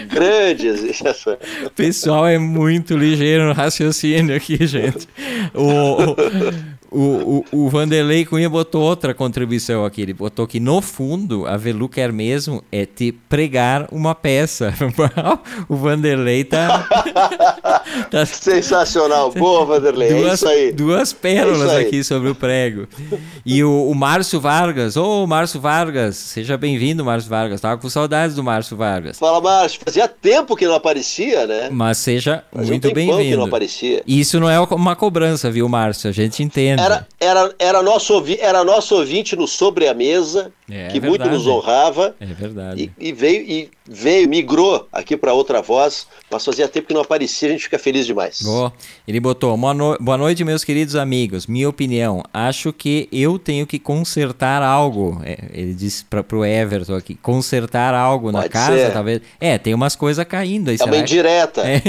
[0.07, 1.37] Grande existe essa.
[1.65, 5.09] O pessoal é muito ligeiro no raciocínio aqui, gente.
[5.53, 6.17] O, o,
[6.91, 10.03] o, o Vanderlei Cunha botou outra contribuição aqui.
[10.03, 14.73] Ele botou que, no fundo, a Velu quer mesmo é te pregar uma peça.
[15.69, 16.87] o Vanderlei tá,
[18.11, 19.31] tá Sensacional.
[19.33, 20.09] Boa, Vanderlei.
[20.09, 20.73] É duas, isso aí.
[20.73, 21.87] duas É pérolas isso aí.
[21.87, 22.87] aqui sobre o prego.
[23.45, 24.97] E o, o Márcio Vargas.
[24.97, 27.61] Ô, Márcio Vargas, seja bem-vindo, Márcio Vargas.
[27.61, 29.19] Tava com saudades do Márcio Vargas.
[29.19, 29.81] Fala, Márcio.
[29.85, 31.69] Fazia tempo que não aparecia, né?
[31.71, 33.45] Mas seja Fazia um muito tempão que não bem-vindo.
[33.45, 34.03] aparecia.
[34.07, 36.09] Isso não é uma cobrança, viu, Márcio?
[36.09, 36.78] A gente entende.
[36.79, 41.09] Era, era, era, nosso, era nosso ouvinte no Sobre a Mesa, É que verdade.
[41.09, 42.15] muito nos honrava.
[42.21, 42.93] É verdade.
[42.99, 47.01] E, e veio, e veio, migrou aqui para outra voz, mas fazia tempo que não
[47.01, 48.43] aparecia, a gente fica feliz demais.
[48.47, 48.71] Ó,
[49.07, 51.47] ele botou: boa, no- boa noite, meus queridos amigos.
[51.47, 55.21] Minha opinião, acho que eu tenho que consertar algo.
[55.25, 58.93] É, ele disse para pro Everton aqui: consertar algo na Pode casa, ser.
[58.93, 59.23] talvez.
[59.41, 60.77] É, tem umas coisas caindo aí.
[60.79, 61.63] É uma que- indireta.
[61.67, 61.83] É,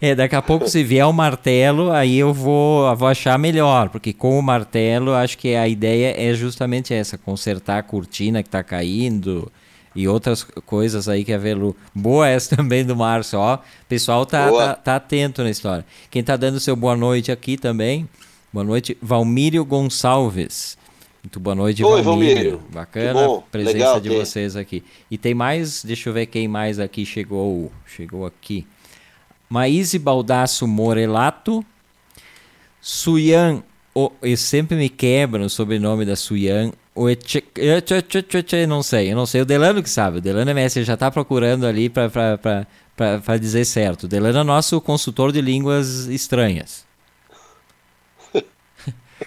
[0.00, 3.88] é, daqui a pouco se vier o martelo, aí eu vou, eu vou achar melhor,
[3.88, 8.48] porque com o martelo acho que a ideia é justamente essa, consertar a cortina que
[8.48, 9.50] tá caindo
[9.94, 11.74] e outras coisas aí que a Velu.
[11.94, 13.58] Boa essa também do Márcio, ó.
[13.88, 15.84] Pessoal tá, tá, tá atento na história.
[16.10, 18.08] Quem tá dando seu boa noite aqui também,
[18.52, 20.76] boa noite, Valmírio Gonçalves.
[21.22, 22.34] Muito boa noite, Oi, Valmírio.
[22.34, 22.62] Valmírio.
[22.72, 24.14] Bacana bom, a presença legal de ter.
[24.14, 24.84] vocês aqui.
[25.10, 27.72] E tem mais, deixa eu ver quem mais aqui chegou.
[27.84, 28.64] Chegou aqui.
[29.48, 31.64] Maíse Baldasso Morelato.
[32.80, 36.70] Suyan, o, eu sempre me quebro o sobrenome da Suyan.
[36.96, 37.44] O Eche,
[38.66, 39.42] não sei, eu não sei.
[39.42, 40.18] O Delano que sabe.
[40.18, 44.04] O Delano é mestre, ele já tá procurando ali pra dizer certo.
[44.04, 46.86] O Delano é nosso consultor de línguas estranhas.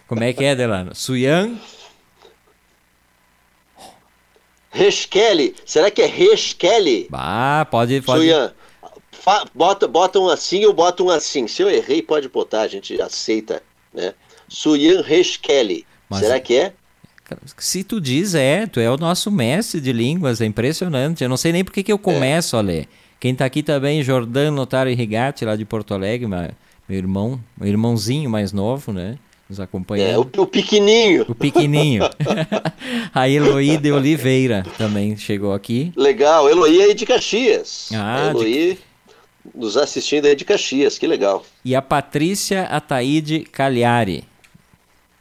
[0.08, 0.96] Como é que é, Delano?
[0.96, 1.58] Suyan?
[4.72, 5.56] Reskelly.
[5.66, 7.08] Será que é Reskelly?
[7.12, 8.22] Ah, pode, pode.
[8.22, 8.54] Suyan.
[9.12, 11.48] Fa- Bota, bota um assim ou bota um assim.
[11.48, 13.62] Se eu errei, pode botar, a gente aceita.
[13.94, 14.14] Né?
[14.48, 15.86] Suyan Reskelly.
[16.10, 16.74] Mas- Será que é?
[17.58, 21.24] Se tu diz, é, tu é o nosso mestre de línguas, é impressionante.
[21.24, 22.88] Eu não sei nem por que que eu começo a ler.
[23.20, 28.30] Quem tá aqui também, Jordano Notário Rigatti, lá de Porto Alegre, meu irmão, meu irmãozinho
[28.30, 29.18] mais novo, né?
[29.50, 30.30] Nos É, acompanhando.
[30.38, 31.26] o, o pequenininho.
[31.28, 32.04] O pequenininho.
[33.14, 35.92] a Eloí de Oliveira também chegou aqui.
[35.96, 36.48] Legal.
[36.50, 37.90] Eloí aí de Caxias.
[37.94, 38.78] Ah, Eloí
[39.56, 41.00] nos assistindo aí de Caxias.
[41.00, 41.44] Que legal.
[41.66, 44.24] E a Patrícia Ataíde Cagliari.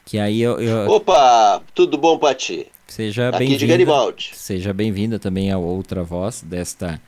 [0.08, 2.66] Que aí eu, eu- Opa, tudo bom, Pati?
[2.86, 3.66] seja Aqui de bem-vinda.
[3.66, 4.30] Garibaldi.
[4.32, 6.98] Seja bem-vinda também a Outra Voz desta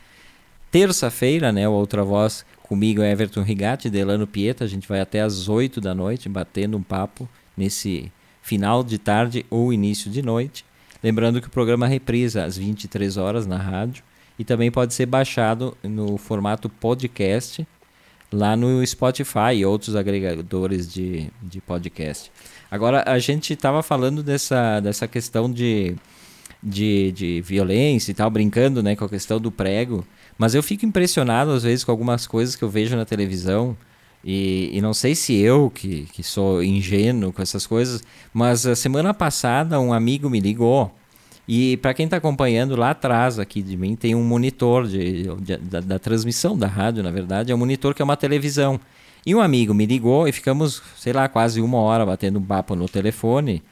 [0.70, 1.66] terça-feira, né?
[1.66, 4.64] O Outra Voz comigo é Everton Rigatti, Delano Pieta.
[4.64, 9.46] A gente vai até às 8 da noite batendo um papo nesse final de tarde
[9.48, 10.62] ou início de noite.
[11.02, 14.04] Lembrando que o programa reprisa às 23 horas na rádio
[14.38, 17.66] e também pode ser baixado no formato podcast
[18.30, 22.30] lá no Spotify e outros agregadores de, de podcast.
[22.70, 25.96] Agora, a gente estava falando dessa, dessa questão de,
[26.62, 30.06] de, de violência e tal, brincando né, com a questão do prego,
[30.38, 33.76] mas eu fico impressionado às vezes com algumas coisas que eu vejo na televisão.
[34.22, 38.02] E, e não sei se eu, que, que sou ingênuo com essas coisas,
[38.34, 40.94] mas a semana passada um amigo me ligou
[41.48, 45.56] e para quem está acompanhando lá atrás aqui de mim, tem um monitor de, de-
[45.56, 48.78] da, da transmissão da rádio, na verdade, é um monitor que é uma televisão.
[49.26, 52.74] E um amigo me ligou e ficamos, sei lá, quase uma hora batendo um papo
[52.74, 53.62] no telefone.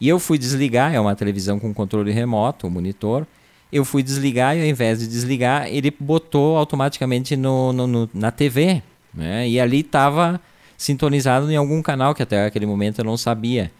[0.00, 3.26] E eu fui desligar, é uma televisão com controle remoto, o monitor.
[3.72, 8.30] Eu fui desligar e ao invés de desligar, ele botou automaticamente no, no- no- na
[8.30, 8.82] TV.
[9.12, 9.48] Né?
[9.48, 10.40] E ali estava
[10.76, 13.70] sintonizado em algum canal que até aquele momento eu não sabia.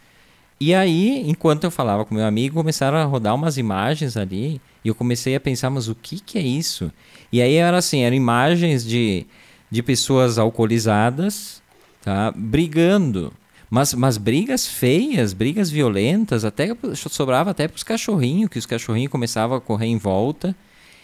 [0.60, 4.60] E aí, enquanto eu falava com meu amigo, começaram a rodar umas imagens ali.
[4.84, 6.90] E eu comecei a pensar, mas o que, que é isso?
[7.32, 9.24] E aí era assim, eram imagens de,
[9.70, 11.62] de pessoas alcoolizadas,
[12.02, 12.32] tá?
[12.34, 13.32] Brigando.
[13.70, 19.12] Mas, mas brigas feias, brigas violentas, até sobrava até para os cachorrinhos, que os cachorrinhos
[19.12, 20.56] começavam a correr em volta.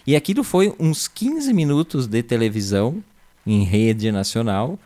[0.06, 3.02] E aquilo foi uns 15 minutos de televisão
[3.46, 4.78] em rede nacional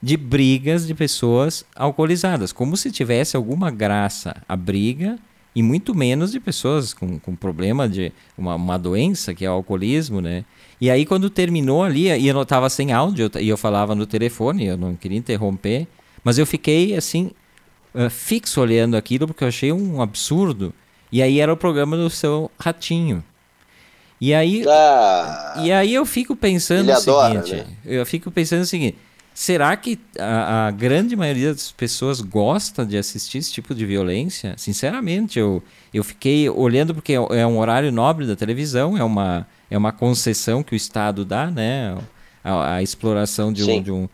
[0.00, 5.18] de brigas de pessoas alcoolizadas, como se tivesse alguma graça a briga
[5.58, 9.54] e muito menos de pessoas com, com problema de uma, uma doença que é o
[9.54, 10.44] alcoolismo, né?
[10.80, 14.66] E aí quando terminou ali, e eu estava sem áudio, e eu falava no telefone,
[14.66, 15.88] eu não queria interromper,
[16.22, 17.32] mas eu fiquei assim,
[18.08, 20.72] fixo olhando aquilo, porque eu achei um absurdo.
[21.10, 23.24] E aí era o programa do seu ratinho.
[24.20, 27.66] E aí, ah, e aí eu fico pensando o seguinte, né?
[27.84, 28.96] eu fico pensando o seguinte,
[29.38, 34.54] será que a, a, grande maioria das pessoas gosta de assistir esse tipo de violência?
[34.56, 35.62] Sinceramente, eu,
[35.94, 40.60] eu fiquei olhando porque é um horário nobre da televisão, é uma, é uma concessão
[40.60, 41.96] que o Estado dá, né?
[42.42, 44.08] A, a exploração de um, de um,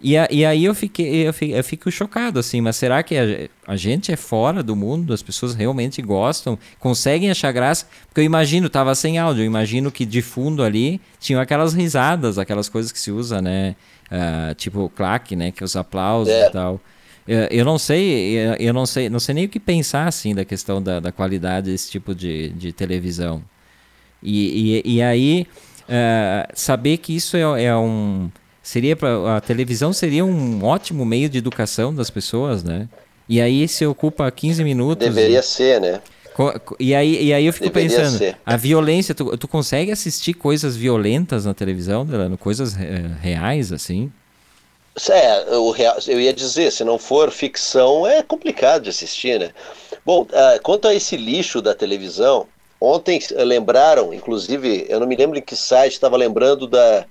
[0.00, 3.16] e, a, e aí eu fiquei, eu fico, eu fico chocado, assim, mas será que
[3.16, 5.12] a, a, gente é fora do mundo?
[5.12, 7.86] As pessoas realmente gostam, conseguem achar graça?
[8.06, 12.38] Porque eu imagino, tava sem áudio, eu imagino que de fundo ali tinham aquelas risadas,
[12.38, 13.74] aquelas coisas que se usa, né?
[14.10, 15.50] Uh, tipo claque, né?
[15.50, 16.48] Que é os aplausos é.
[16.48, 16.80] e tal.
[17.50, 20.82] Eu não sei, eu não sei, não sei nem o que pensar assim da questão
[20.82, 23.44] da, da qualidade desse tipo de, de televisão.
[24.22, 25.46] E, e, e aí
[25.88, 28.30] uh, saber que isso é, é um
[28.62, 32.88] seria pra, a televisão seria um ótimo meio de educação das pessoas, né?
[33.28, 35.06] E aí se ocupa 15 minutos.
[35.06, 36.00] Deveria ser, né?
[36.78, 38.36] E aí, e aí eu fico Deveria pensando, ser.
[38.44, 42.38] a violência, tu, tu consegue assistir coisas violentas na televisão, Delano?
[42.38, 44.12] Coisas é, reais, assim?
[45.10, 49.50] É, o real, eu ia dizer, se não for ficção, é complicado de assistir, né?
[50.04, 52.48] Bom, uh, quanto a esse lixo da televisão,
[52.80, 57.04] ontem lembraram, inclusive, eu não me lembro em que site estava lembrando da,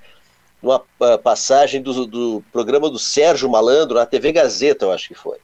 [0.62, 5.16] numa uh, passagem do, do, programa do Sérgio Malandro na TV Gazeta, eu acho que
[5.16, 5.38] foi.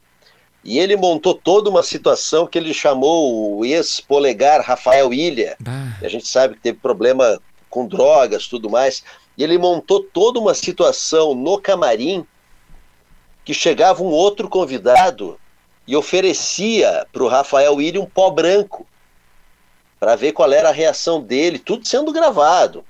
[0.64, 5.58] E ele montou toda uma situação que ele chamou o ex-polegar Rafael Ilha.
[5.66, 5.98] Ah.
[6.02, 9.04] a gente sabe que teve problema com drogas, tudo mais.
[9.38, 12.26] E ele montou toda uma situação no camarim
[13.44, 15.38] que chegava um outro convidado
[15.86, 18.88] e oferecia para o Rafael Ilha um pó branco
[20.00, 22.86] para ver qual era a reação dele, tudo sendo gravado.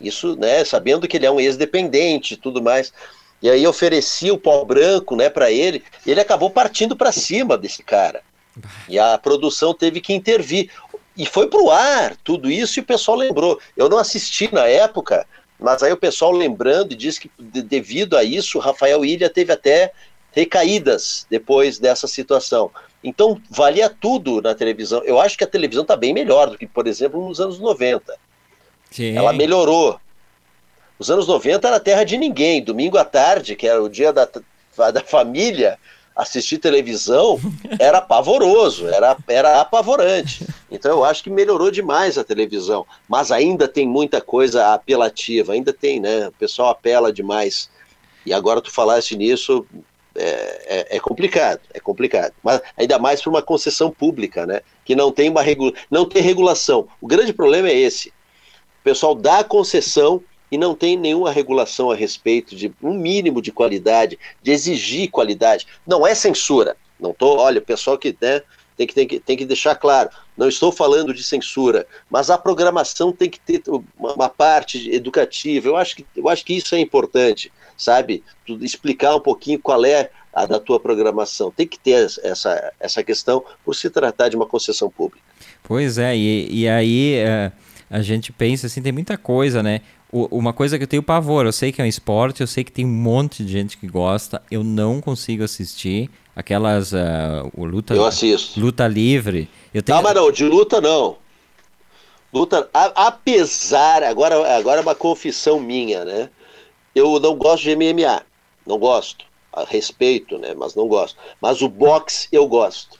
[0.00, 2.92] Isso, né, sabendo que ele é um ex-dependente e tudo mais.
[3.42, 5.84] E aí oferecia o pó branco, né, para ele.
[6.04, 8.22] E ele acabou partindo para cima desse cara.
[8.88, 10.70] E a produção teve que intervir.
[11.16, 13.58] E foi pro ar tudo isso e o pessoal lembrou.
[13.76, 15.26] Eu não assisti na época,
[15.58, 19.92] mas aí o pessoal lembrando e diz que devido a isso, Rafael Ilha teve até
[20.32, 22.70] recaídas depois dessa situação.
[23.02, 25.02] Então, valia tudo na televisão.
[25.04, 28.18] Eu acho que a televisão está bem melhor do que, por exemplo, nos anos 90.
[28.90, 29.16] Sim.
[29.16, 29.98] Ela melhorou.
[30.98, 32.62] Os anos 90 era terra de ninguém.
[32.62, 34.28] Domingo à tarde, que era o dia da,
[34.92, 35.78] da família,
[36.14, 37.38] assistir televisão
[37.78, 40.46] era pavoroso, era, era apavorante.
[40.70, 42.86] Então eu acho que melhorou demais a televisão.
[43.08, 46.28] Mas ainda tem muita coisa apelativa, ainda tem, né?
[46.28, 47.70] O pessoal apela demais.
[48.24, 49.66] E agora tu falaste nisso,
[50.14, 50.24] é,
[50.66, 52.32] é, é, complicado, é complicado.
[52.42, 54.62] Mas ainda mais para uma concessão pública, né?
[54.84, 56.88] Que não tem uma regula não tem regulação.
[57.00, 58.12] O grande problema é esse
[58.86, 64.18] pessoal dá concessão e não tem nenhuma regulação a respeito de um mínimo de qualidade,
[64.42, 65.66] de exigir qualidade.
[65.86, 66.76] Não é censura.
[66.98, 68.42] Não tô, olha, pessoal que né,
[68.76, 72.38] tem que, tem, que, tem que deixar claro, não estou falando de censura, mas a
[72.38, 75.68] programação tem que ter uma, uma parte educativa.
[75.68, 78.22] Eu acho, que, eu acho que isso é importante, sabe?
[78.46, 81.50] Tu explicar um pouquinho qual é a da tua programação.
[81.50, 85.24] Tem que ter essa, essa questão por se tratar de uma concessão pública.
[85.62, 87.14] Pois é, e, e aí.
[87.14, 87.52] É
[87.88, 89.80] a gente pensa assim, tem muita coisa, né?
[90.30, 92.72] Uma coisa que eu tenho pavor, eu sei que é um esporte, eu sei que
[92.72, 97.94] tem um monte de gente que gosta, eu não consigo assistir aquelas uh, o luta
[97.94, 98.58] eu assisto.
[98.60, 99.48] luta livre.
[99.74, 99.96] Eu tenho...
[99.96, 101.18] Não, mas não, de luta não.
[102.32, 106.30] Luta, a, apesar, agora, agora é uma confissão minha, né?
[106.94, 108.22] Eu não gosto de MMA,
[108.66, 109.24] não gosto.
[109.52, 110.54] A respeito, né?
[110.54, 111.18] Mas não gosto.
[111.40, 112.98] Mas o boxe eu gosto.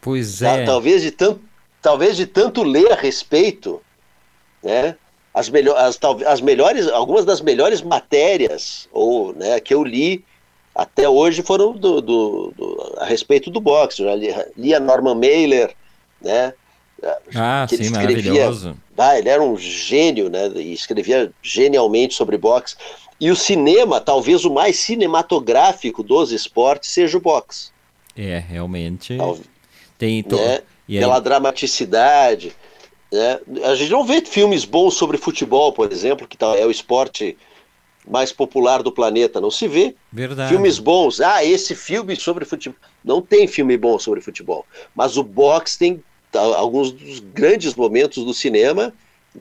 [0.00, 0.64] Pois é.
[0.64, 1.40] Talvez de tanto,
[1.80, 3.80] talvez de tanto ler a respeito,
[4.62, 4.96] né?
[5.34, 10.24] As, melhor, as, as melhores, algumas das melhores matérias ou, né, que eu li
[10.74, 14.02] até hoje foram do, do, do a respeito do boxe.
[14.02, 15.74] Eu li, li a Norman Mailer,
[16.20, 16.54] né?
[17.34, 18.76] Ah, que sim, ele escrevia, maravilhoso.
[18.96, 20.50] Ah, ele era um gênio, né?
[20.54, 22.76] E escrevia genialmente sobre boxe.
[23.20, 27.70] E o cinema, talvez o mais cinematográfico dos esportes, seja o boxe.
[28.16, 29.16] É, realmente.
[29.98, 30.36] Tem to...
[30.36, 30.60] né?
[30.88, 32.52] Pela dramaticidade.
[33.12, 33.38] Né?
[33.64, 37.36] A gente não vê filmes bons sobre futebol, por exemplo, que tá, é o esporte
[38.08, 39.94] mais popular do planeta, não se vê.
[40.10, 40.48] Verdade.
[40.48, 41.20] Filmes bons.
[41.20, 42.78] Ah, esse filme sobre futebol.
[43.04, 44.66] Não tem filme bom sobre futebol.
[44.94, 46.02] Mas o boxe tem
[46.56, 48.92] alguns dos grandes momentos do cinema,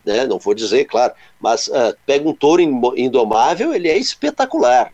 [0.05, 0.27] né?
[0.27, 4.91] não vou dizer, claro, mas uh, pega um touro indomável, ele é espetacular.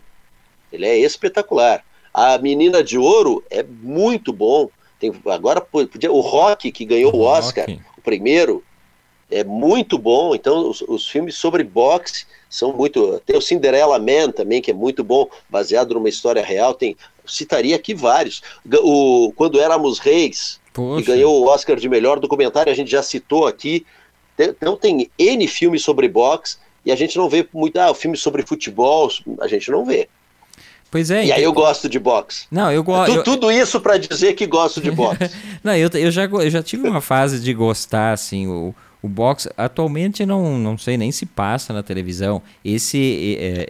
[0.72, 1.84] Ele é espetacular.
[2.14, 4.70] A Menina de Ouro é muito bom.
[5.00, 7.80] Tem, agora podia, o Rock que ganhou o, o Oscar, Rock.
[7.96, 8.64] o primeiro,
[9.30, 10.34] é muito bom.
[10.34, 13.20] Então os, os, filmes sobre boxe são muito.
[13.24, 16.74] Tem o Cinderella Man também que é muito bom, baseado numa história real.
[16.74, 18.42] Tem citaria aqui vários.
[18.82, 21.02] O quando éramos reis Poxa.
[21.02, 23.84] que ganhou o Oscar de melhor documentário, a gente já citou aqui.
[24.38, 27.76] Então tem N filmes sobre boxe e a gente não vê muito.
[27.78, 29.10] Ah, o filme sobre futebol,
[29.40, 30.08] a gente não vê.
[30.90, 31.26] Pois é.
[31.26, 32.46] E aí eu gosto de boxe.
[32.50, 33.14] Não, eu gosto.
[33.14, 33.22] Eu...
[33.22, 35.30] Tudo isso para dizer que gosto de boxe.
[35.62, 39.48] não, eu, eu, já, eu já tive uma fase de gostar, assim, o, o boxe
[39.56, 42.42] atualmente não, não sei nem se passa na televisão.
[42.64, 43.68] Esse é,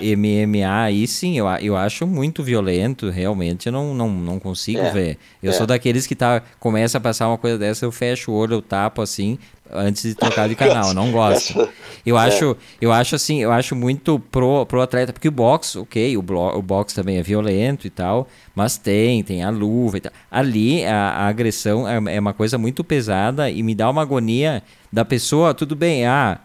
[0.00, 0.16] é.
[0.16, 4.90] MMA aí sim, eu, eu acho muito violento, realmente eu não, não, não consigo é.
[4.90, 5.18] ver.
[5.42, 5.54] Eu é.
[5.54, 8.62] sou daqueles que tá, começa a passar uma coisa dessa, eu fecho o olho, eu
[8.62, 9.38] tapo assim,
[9.72, 11.68] antes de trocar de canal, não gosto.
[12.04, 12.22] Eu é.
[12.22, 16.22] acho, eu acho assim, eu acho muito pro, pro atleta, porque o boxe, ok, o,
[16.22, 20.12] blo, o boxe também é violento e tal, mas tem, tem a luva e tal.
[20.30, 24.62] Ali a, a agressão é, é, uma coisa muito pesada e me dá uma agonia
[24.92, 26.40] da pessoa, tudo bem, ah,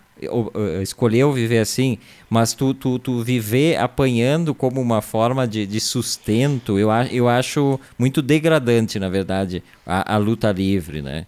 [0.81, 1.97] escolheu viver assim,
[2.29, 7.79] mas tu, tu, tu viver apanhando como uma forma de, de sustento, eu, eu acho
[7.97, 11.25] muito degradante, na verdade, a, a luta livre, né?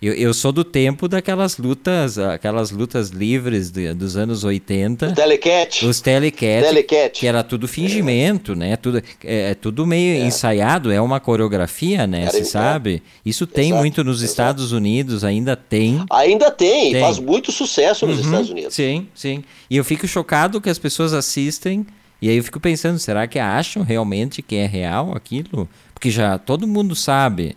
[0.00, 5.08] Eu, eu sou do tempo daquelas lutas, aquelas lutas livres de, dos anos 80.
[5.08, 5.84] O telecat.
[5.84, 7.18] Os telecat, telecat.
[7.18, 8.76] Que era tudo fingimento, né?
[8.76, 10.26] Tudo, é, é tudo meio é.
[10.26, 12.26] ensaiado, é uma coreografia, né?
[12.30, 13.02] Você sabe?
[13.26, 14.30] Isso tem exato, muito nos exato.
[14.30, 16.04] Estados Unidos, ainda tem.
[16.12, 17.00] Ainda tem, tem.
[17.00, 18.74] faz muito sucesso nos uhum, Estados Unidos.
[18.74, 19.42] Sim, sim.
[19.68, 21.84] E eu fico chocado que as pessoas assistem.
[22.22, 25.68] E aí eu fico pensando, será que acham realmente que é real aquilo?
[25.92, 27.56] Porque já todo mundo sabe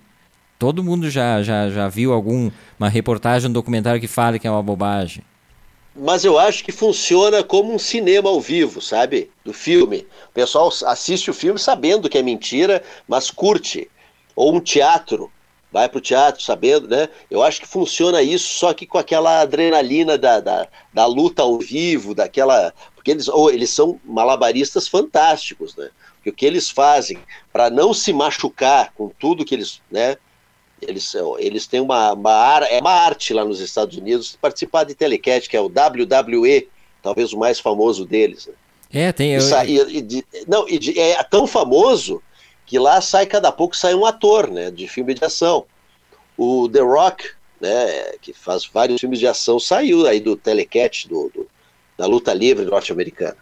[0.62, 2.52] Todo mundo já, já, já viu alguma
[2.88, 5.24] reportagem, um documentário que fale que é uma bobagem.
[5.96, 9.32] Mas eu acho que funciona como um cinema ao vivo, sabe?
[9.44, 10.06] Do filme.
[10.30, 13.90] O pessoal assiste o filme sabendo que é mentira, mas curte.
[14.36, 15.32] Ou um teatro,
[15.72, 17.10] vai para o teatro sabendo, né?
[17.32, 21.58] Eu acho que funciona isso, só que com aquela adrenalina da, da, da luta ao
[21.58, 22.72] vivo, daquela.
[22.94, 25.90] Porque eles, ou eles são malabaristas fantásticos, né?
[26.18, 27.18] Porque o que eles fazem
[27.52, 30.18] para não se machucar com tudo que eles, né?
[30.82, 35.48] Eles, eles têm uma, uma, é uma arte lá nos Estados Unidos participar de telecat,
[35.48, 36.68] que é o WWE,
[37.02, 38.48] talvez o mais famoso deles.
[38.48, 38.54] Né?
[38.92, 39.34] É, tem.
[39.34, 39.42] Eu...
[39.66, 42.22] E, e, de, não, e de, é tão famoso
[42.66, 45.66] que lá sai cada pouco sai um ator, né, de filme de ação.
[46.38, 51.30] O The Rock, né, que faz vários filmes de ação, saiu aí do telecat, do,
[51.34, 51.48] do
[51.98, 53.38] da luta livre norte-americana.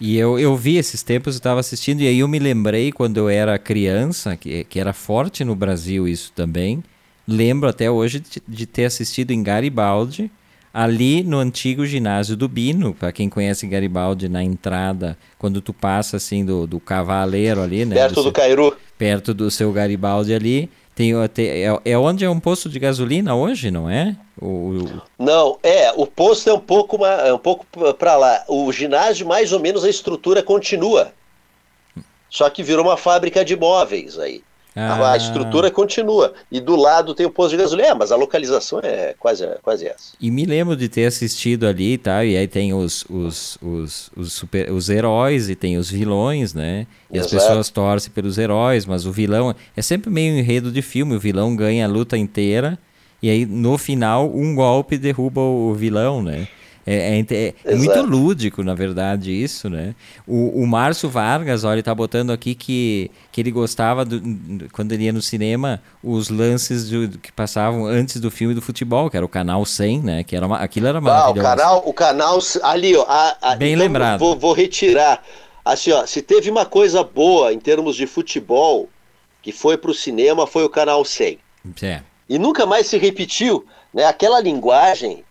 [0.00, 3.16] E eu, eu vi esses tempos, eu estava assistindo, e aí eu me lembrei quando
[3.16, 6.82] eu era criança, que, que era forte no Brasil isso também.
[7.26, 10.30] Lembro até hoje de, de ter assistido em Garibaldi,
[10.72, 16.16] ali no antigo ginásio do Bino, para quem conhece Garibaldi, na entrada, quando tu passa
[16.16, 17.96] assim do, do cavaleiro ali, né?
[17.96, 18.76] Perto do, do Cairu.
[18.96, 20.70] Perto do seu Garibaldi ali.
[20.98, 24.16] Tem, tem, é, é onde é um posto de gasolina hoje, não é?
[24.36, 25.02] O, o...
[25.16, 28.42] Não, é, o posto é um pouco, é um pouco para lá.
[28.48, 31.12] O ginásio, mais ou menos, a estrutura continua.
[32.28, 34.42] Só que virou uma fábrica de móveis aí.
[34.78, 35.12] Ah.
[35.12, 36.32] A estrutura continua.
[36.50, 37.88] E do lado tem o posto de gasolina.
[37.88, 40.12] É, mas a localização é quase, quase essa.
[40.20, 42.24] E me lembro de ter assistido ali tá?
[42.24, 46.86] e aí tem os, os, os, os, super, os heróis e tem os vilões, né?
[47.10, 47.36] E Exato.
[47.36, 51.16] as pessoas torcem pelos heróis, mas o vilão é sempre meio enredo de filme.
[51.16, 52.78] O vilão ganha a luta inteira
[53.22, 56.46] e aí no final um golpe derruba o vilão, né?
[56.90, 59.94] É, é, é, é muito lúdico, na verdade, isso, né?
[60.26, 64.18] O, o Márcio Vargas, olha, ele tá botando aqui que, que ele gostava, do,
[64.72, 69.10] quando ele ia no cinema, os lances do, que passavam antes do filme do futebol,
[69.10, 70.24] que era o Canal 100, né?
[70.24, 71.46] Que era uma, aquilo era maravilhoso.
[71.46, 73.04] Ah, o canal, o canal ali, ó.
[73.06, 74.20] A, a, Bem então lembrado.
[74.20, 75.22] Vou, vou retirar.
[75.62, 78.88] Assim, ó, se teve uma coisa boa em termos de futebol
[79.42, 81.38] que foi para o cinema, foi o Canal 100.
[81.82, 82.00] É.
[82.26, 84.06] E nunca mais se repetiu, né?
[84.06, 85.22] Aquela linguagem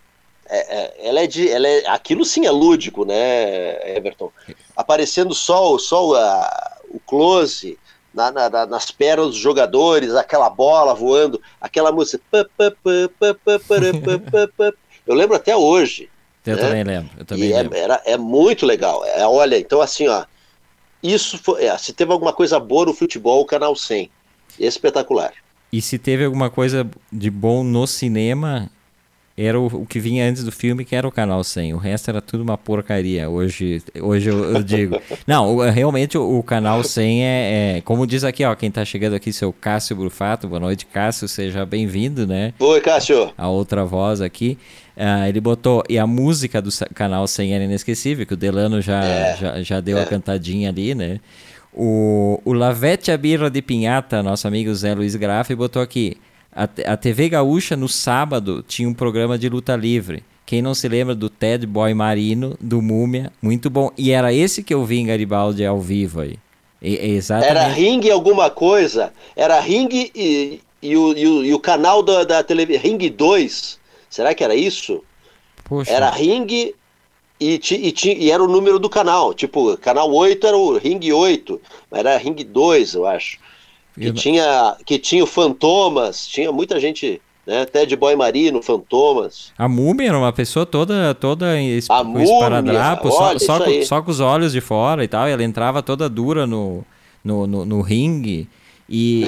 [0.50, 1.50] é, é, ela é de.
[1.50, 4.32] Ela é, aquilo sim é lúdico, né, Everton?
[4.76, 7.78] Aparecendo só, só a, o close
[8.14, 12.24] na, na, nas pernas dos jogadores, aquela bola voando, aquela música.
[15.06, 16.10] Eu lembro até hoje.
[16.46, 16.62] Eu né?
[16.62, 17.10] também lembro.
[17.18, 17.78] Eu também é, lembro.
[17.78, 19.04] Era, é muito legal.
[19.06, 20.26] É, olha, então assim, ó.
[21.04, 24.10] Isso foi, é, se teve alguma coisa boa no futebol, o Canal 100.
[24.58, 25.32] Espetacular.
[25.72, 28.70] E se teve alguma coisa de bom no cinema,
[29.46, 31.76] era o, o, que vinha antes do filme, que era o canal 100.
[31.76, 33.30] O resto era tudo uma porcaria.
[33.30, 35.00] Hoje, hoje eu, eu digo.
[35.28, 39.16] Não, realmente o, o, canal 100 é, é, Como diz aqui, ó, quem tá chegando
[39.16, 40.48] aqui, seu Cássio Brufato.
[40.48, 41.28] Boa noite, Cássio.
[41.28, 42.52] Seja bem-vindo, né?
[42.58, 43.32] Oi, Cássio.
[43.38, 44.58] A outra voz aqui.
[44.98, 45.84] Uh, ele botou.
[45.88, 49.80] E a música do canal 100 era inesquecível, que o Delano já, é, já, já
[49.80, 50.02] deu é.
[50.02, 51.20] a cantadinha ali, né?
[51.72, 56.18] O, o Lavete Abirra de Pinhata, nosso amigo Zé Luiz Graff, botou aqui.
[56.58, 60.24] A, a TV Gaúcha, no sábado, tinha um programa de luta livre.
[60.44, 63.92] Quem não se lembra do Ted Boy Marino, do Múmia, muito bom.
[63.96, 66.40] E era esse que eu vi em Garibaldi ao vivo aí.
[66.82, 67.52] E, exatamente.
[67.52, 69.14] Era Ring alguma coisa.
[69.36, 72.82] Era Ring e, e, o, e, o, e o canal da, da televisão.
[72.82, 73.80] Ring 2.
[74.10, 75.04] Será que era isso?
[75.64, 75.92] Poxa.
[75.92, 76.74] Era Ring e,
[77.40, 79.32] e, e, era o número do canal.
[79.32, 81.62] Tipo, canal 8 era o Ring 8.
[81.92, 83.38] Mas era Ring 2, eu acho.
[83.98, 87.66] Que, tinha, que tinha o Fantomas, tinha muita gente, né?
[87.66, 89.52] Ted Boy Marino, Fantomas.
[89.58, 94.02] A múmia era uma pessoa toda, toda es, a com esparadrapo, só, só, com, só,
[94.02, 95.28] com, os olhos de fora e tal.
[95.28, 96.86] E ela entrava toda dura no,
[97.24, 98.48] no, no, no ringue.
[98.88, 99.24] E,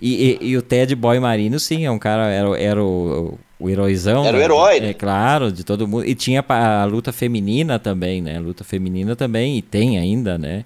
[0.00, 3.70] e, e, e, o Ted Boy Marino, sim, é um cara, era, era o, o
[3.70, 4.24] heróizão.
[4.24, 4.90] Era o herói, né?
[4.90, 6.04] É claro, de todo mundo.
[6.04, 8.36] E tinha a luta feminina também, né?
[8.36, 10.64] A luta feminina também, e tem ainda, né?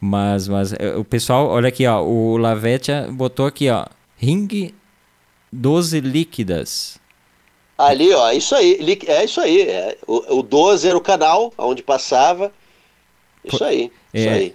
[0.00, 3.84] Mas, mas é, o pessoal, olha aqui, ó, o Lavetia botou aqui, ó,
[4.16, 4.72] ring
[5.52, 6.98] 12 líquidas.
[7.76, 9.62] Ali, ó, isso aí, é isso aí.
[9.62, 12.52] É, o, o 12 era o canal onde passava.
[13.44, 14.54] Isso aí, é, isso aí.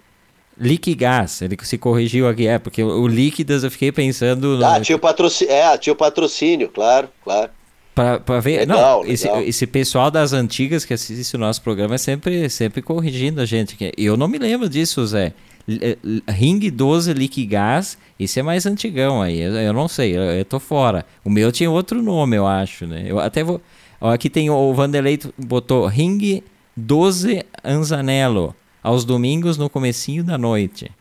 [0.58, 4.58] Liquigás, ele se corrigiu aqui, é, porque o, líquidas eu fiquei pensando.
[4.58, 4.66] No...
[4.66, 7.52] Ah, tinha o patrocínio, é, tinha o patrocínio, claro, claro.
[7.96, 11.98] Para ver, legal, não, esse, esse, pessoal das antigas que assiste o nosso programa é
[11.98, 13.78] sempre, sempre corrigindo a gente.
[13.98, 15.32] Eu não me lembro disso, Zé.
[15.66, 20.44] Eh, Ring 12 Liquigás, esse é mais antigão aí, eu, eu não sei, eu, eu,
[20.44, 21.06] tô fora.
[21.24, 23.06] O meu tinha outro nome, eu acho, né?
[23.08, 23.62] Eu até vou.
[24.02, 26.44] Ó, aqui tem o Vanderlei botou Ring
[26.76, 30.92] 12 Anzanello, aos domingos no comecinho da noite.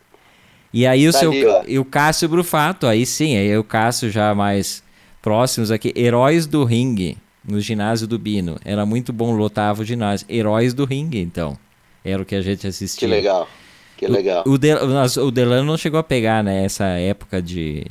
[0.73, 4.11] E aí o tá seu ali, e o Cássio Brufato, aí sim, aí o Cássio
[4.11, 4.84] já mais
[5.25, 8.59] próximos aqui, Heróis do Ringue, no ginásio do Bino.
[8.63, 10.27] Era muito bom, lotava o ginásio.
[10.29, 11.57] Heróis do Ringue, então.
[12.05, 13.09] Era o que a gente assistia.
[13.09, 13.49] Que legal.
[13.97, 14.45] Que legal.
[14.47, 14.79] O, o, Del,
[15.25, 17.87] o Delano não chegou a pegar, né, essa época de.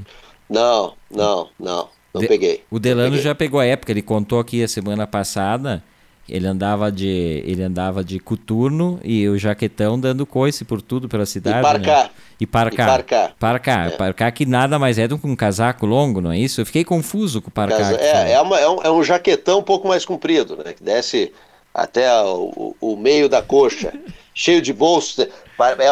[0.47, 1.89] Não, não, não.
[2.13, 2.63] Não de, peguei.
[2.69, 3.23] O Delano peguei.
[3.23, 5.84] já pegou a época, ele contou aqui a semana passada
[6.28, 11.26] ele andava de ele andava de coturno e o jaquetão dando coice por tudo pela
[11.26, 11.59] cidade.
[11.59, 12.03] E parcar.
[12.05, 12.09] Né?
[12.39, 12.74] E parcar.
[12.74, 13.36] E parcar.
[13.38, 13.88] Parcar.
[13.88, 13.89] É.
[13.91, 16.61] parcar que nada mais é do que um casaco longo, não é isso?
[16.61, 17.78] Eu fiquei confuso com o parcar.
[17.78, 20.74] Casa, é, é, uma, é, um, é, um, jaquetão um pouco mais comprido, né?
[20.74, 21.34] Que desce
[21.74, 23.93] até o, o meio da coxa,
[24.34, 25.19] cheio de bolsos.
[25.19, 25.30] É,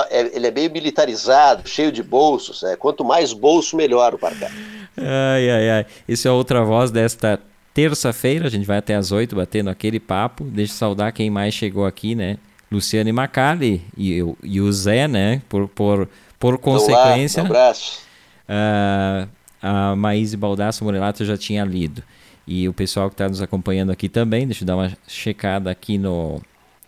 [0.09, 2.63] é, ele é meio militarizado, cheio de bolsos.
[2.63, 4.51] É, quanto mais bolso, melhor o parcar.
[4.97, 5.85] Ai, ai, ai.
[6.07, 7.37] Isso é outra voz desta
[7.73, 10.43] terça-feira, a gente vai até às 8 batendo aquele papo.
[10.43, 12.37] Deixa eu saudar quem mais chegou aqui, né?
[12.71, 15.41] Luciane Macali e, e o Zé, né?
[15.49, 16.09] Por, por,
[16.39, 17.41] por consequência.
[17.43, 18.01] Olá, um abraço.
[18.47, 19.29] Uh,
[19.61, 22.01] a Maíse Baldasso Morelato já tinha lido.
[22.47, 25.97] E o pessoal que está nos acompanhando aqui também, deixa eu dar uma checada aqui
[25.97, 26.41] no,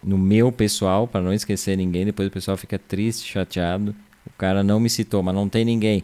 [0.04, 2.06] no meu pessoal, para não esquecer ninguém.
[2.06, 3.96] Depois o pessoal fica triste, chateado.
[4.26, 6.04] O cara não me citou, mas não tem ninguém.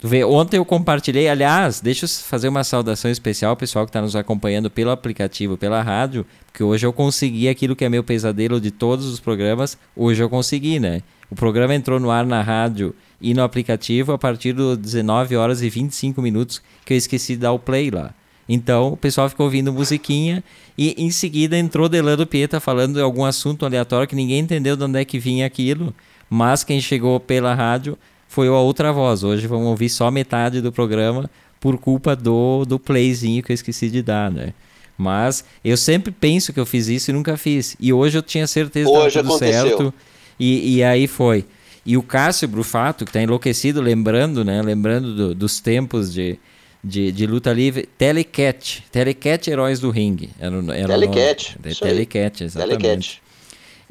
[0.00, 3.90] Tu vê, ontem eu compartilhei, aliás, deixa eu fazer uma saudação especial ao pessoal que
[3.90, 8.02] está nos acompanhando pelo aplicativo, pela rádio, porque hoje eu consegui aquilo que é meu
[8.02, 11.02] pesadelo de todos os programas, hoje eu consegui, né?
[11.30, 15.60] O programa entrou no ar na rádio e no aplicativo a partir das 19 horas
[15.60, 18.14] e 25 minutos que eu esqueci de dar o play lá.
[18.48, 20.42] Então o pessoal ficou ouvindo musiquinha
[20.78, 24.82] e em seguida entrou Delano Pieta falando de algum assunto aleatório que ninguém entendeu de
[24.82, 25.94] onde é que vinha aquilo,
[26.28, 27.98] mas quem chegou pela rádio
[28.30, 29.24] foi a outra voz.
[29.24, 31.28] Hoje vamos ouvir só metade do programa
[31.58, 34.54] por culpa do, do playzinho que eu esqueci de dar, né?
[34.96, 37.76] Mas eu sempre penso que eu fiz isso e nunca fiz.
[37.80, 39.66] E hoje eu tinha certeza que estava tudo aconteceu.
[39.66, 39.94] certo.
[40.38, 41.44] E, e aí foi.
[41.84, 44.62] E o Cássio Brufato, que está enlouquecido, lembrando, né?
[44.62, 46.38] Lembrando do, dos tempos de,
[46.84, 47.88] de, de, luta livre.
[47.98, 48.84] Telecat.
[48.92, 50.30] Telecat Heróis do Ringue.
[50.38, 51.58] Era, era Telecat.
[51.80, 52.78] Telecat, exatamente.
[52.80, 53.22] Telecat.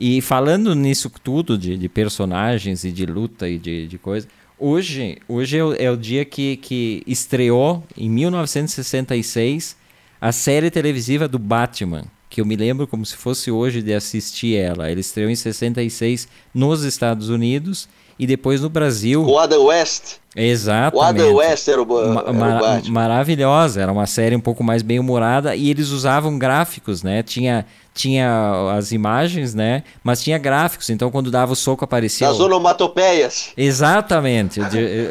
[0.01, 5.17] E falando nisso tudo, de, de personagens e de luta e de, de coisa, hoje,
[5.27, 9.75] hoje é o, é o dia que, que estreou, em 1966,
[10.21, 14.55] a série televisiva do Batman, que eu me lembro como se fosse hoje de assistir
[14.55, 14.89] ela.
[14.89, 19.25] Ele estreou em 66 nos Estados Unidos e depois no Brasil.
[19.25, 20.15] O Adam West.
[20.33, 20.95] Exatamente.
[20.95, 24.81] O Adam West era o, Ma era o maravilhosa, era uma série um pouco mais
[24.81, 27.21] bem humorada e eles usavam gráficos, né?
[27.21, 27.65] Tinha
[27.99, 29.83] tinha as imagens, né?
[30.01, 32.29] Mas tinha gráficos, então quando dava o soco aparecia.
[32.29, 33.49] As onomatopeias.
[33.57, 34.61] Exatamente.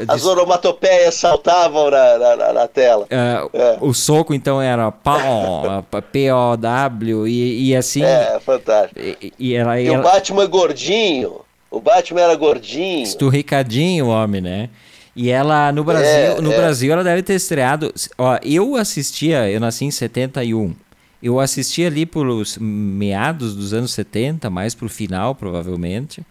[0.09, 3.05] as onomatopeias saltavam na, na, na tela.
[3.05, 3.77] Uh, é.
[3.83, 4.91] O soco então era
[6.11, 8.03] P-O-W e, e assim.
[8.03, 8.99] É, fantástico.
[8.99, 11.43] E, e, ela, e o Batman gordinho.
[11.71, 13.03] O Batman era gordinho.
[13.03, 14.71] Esturricadinho o homem, né?
[15.15, 16.57] E ela no Brasil, é, no é.
[16.57, 17.93] Brasil ela deve ter estreado.
[18.17, 20.75] Ó, eu assistia, eu nasci em 71.
[21.23, 26.23] Eu assisti ali pelos meados dos anos 70, mais pro final, provavelmente,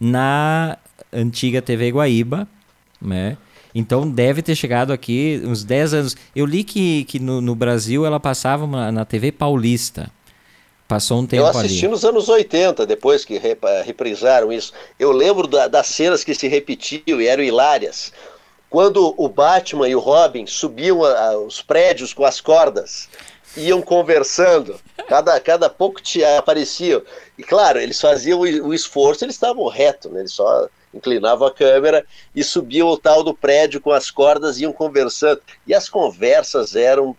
[0.00, 0.76] na
[1.12, 2.48] antiga TV Guaíba,
[3.00, 3.36] né?
[3.74, 6.16] Então deve ter chegado aqui uns 10 anos.
[6.34, 10.10] Eu li que, que no, no Brasil ela passava na, na, TV Paulista.
[10.86, 11.54] Passou um tempo ali.
[11.54, 11.92] Eu assisti ali.
[11.92, 13.40] nos anos 80, depois que
[13.84, 14.72] reprisaram isso.
[14.98, 18.12] Eu lembro da, das cenas que se repetiam e eram hilárias.
[18.68, 23.08] Quando o Batman e o Robin subiam a, a, os prédios com as cordas
[23.56, 24.78] iam conversando,
[25.08, 27.02] cada, cada pouco te apareciam.
[27.36, 30.20] E claro, eles faziam o, o esforço, eles estavam reto, né?
[30.20, 34.62] eles só inclinavam a câmera e subiam o tal do prédio com as cordas e
[34.62, 35.40] iam conversando.
[35.66, 37.16] E as conversas eram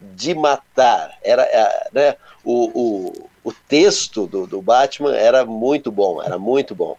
[0.00, 1.18] de matar.
[1.22, 1.48] Era,
[1.92, 6.96] né, o, o, o texto do, do Batman era muito bom, era muito bom.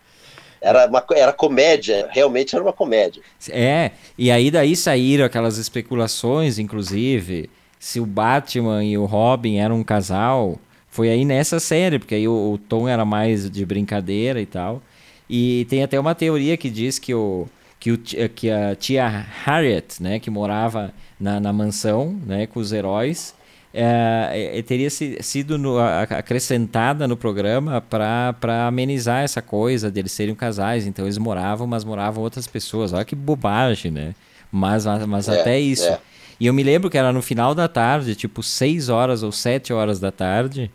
[0.59, 3.21] Era, uma, era comédia, realmente era uma comédia.
[3.49, 7.49] É, e aí daí saíram aquelas especulações, inclusive,
[7.79, 10.57] se o Batman e o Robin eram um casal,
[10.89, 14.81] foi aí nessa série, porque aí o, o tom era mais de brincadeira e tal.
[15.29, 17.47] E tem até uma teoria que diz que o
[17.79, 19.07] que, o, que a tia
[19.45, 23.35] Harriet, né, que morava na, na mansão, né, com os heróis,
[23.73, 30.87] é, é, teria sido no, acrescentada no programa para amenizar essa coisa deles serem casais.
[30.87, 32.93] Então eles moravam, mas moravam outras pessoas.
[32.93, 34.15] Olha que bobagem, né?
[34.51, 35.95] Mas, mas é, até isso.
[36.39, 39.73] E eu me lembro que era no final da tarde, tipo 6 horas ou 7
[39.73, 40.71] horas da tarde.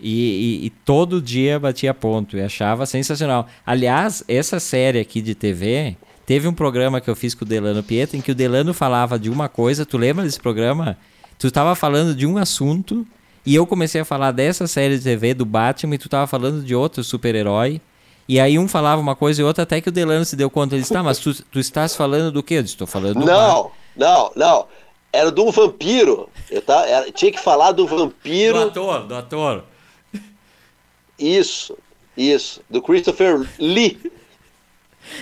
[0.00, 3.48] E, e, e, todo dia batia ponto e achava sensacional.
[3.66, 7.82] Aliás, essa série aqui de TV teve um programa que eu fiz com o Delano
[7.82, 9.84] Pietro em que o Delano falava de uma coisa.
[9.84, 10.96] Tu lembra desse programa?
[11.36, 13.04] Tu estava falando de um assunto
[13.44, 16.62] e eu comecei a falar dessa série de TV do Batman e tu estava falando
[16.62, 17.80] de outro super-herói.
[18.28, 20.74] E aí um falava uma coisa e outra até que o Delano se deu conta.
[20.74, 22.54] Ele disse, tá, mas tu, tu estás falando do quê?
[22.54, 23.70] Eu disse, estou falando do Não, Batman.
[23.96, 24.66] não, não
[25.18, 26.30] era de um vampiro.
[26.48, 28.54] Eu tá, era, tinha que falar do vampiro.
[28.54, 29.64] Do ator, do ator.
[31.18, 31.76] Isso,
[32.16, 32.62] isso.
[32.70, 34.00] Do Christopher Lee.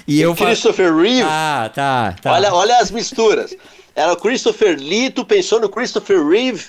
[0.07, 1.01] E eu Christopher fa...
[1.01, 1.22] Reeve.
[1.22, 2.32] Ah, tá, tá.
[2.32, 3.57] Olha, olha as misturas.
[3.94, 6.66] Era o Christopher Lee, tu pensou no Christopher Reeve,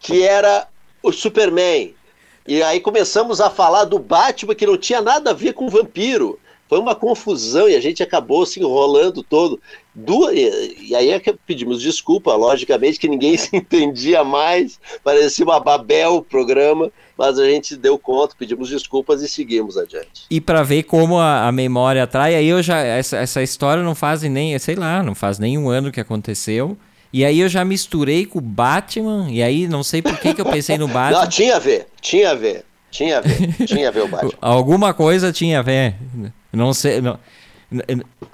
[0.00, 0.66] que era
[1.00, 1.94] o Superman.
[2.44, 5.70] E aí começamos a falar do Batman, que não tinha nada a ver com o
[5.70, 6.40] vampiro.
[6.72, 9.60] Foi uma confusão e a gente acabou se enrolando todo.
[9.94, 15.60] Duas, e aí é que pedimos desculpa, logicamente, que ninguém se entendia mais, parecia uma
[15.60, 20.24] Babel o programa, mas a gente deu conta, pedimos desculpas e seguimos adiante.
[20.30, 22.78] E para ver como a, a, memória atrai, aí eu já.
[22.78, 26.74] Essa, essa história não faz nem, sei lá, não faz nem um ano que aconteceu.
[27.12, 30.40] E aí eu já misturei com o Batman, e aí não sei por que, que
[30.40, 31.20] eu pensei no Batman.
[31.20, 32.64] Não, tinha a ver, tinha a ver.
[32.90, 34.32] Tinha a ver, tinha a ver o Batman.
[34.40, 35.96] Alguma coisa tinha a ver.
[36.52, 37.00] Não sei.
[37.00, 37.18] Não...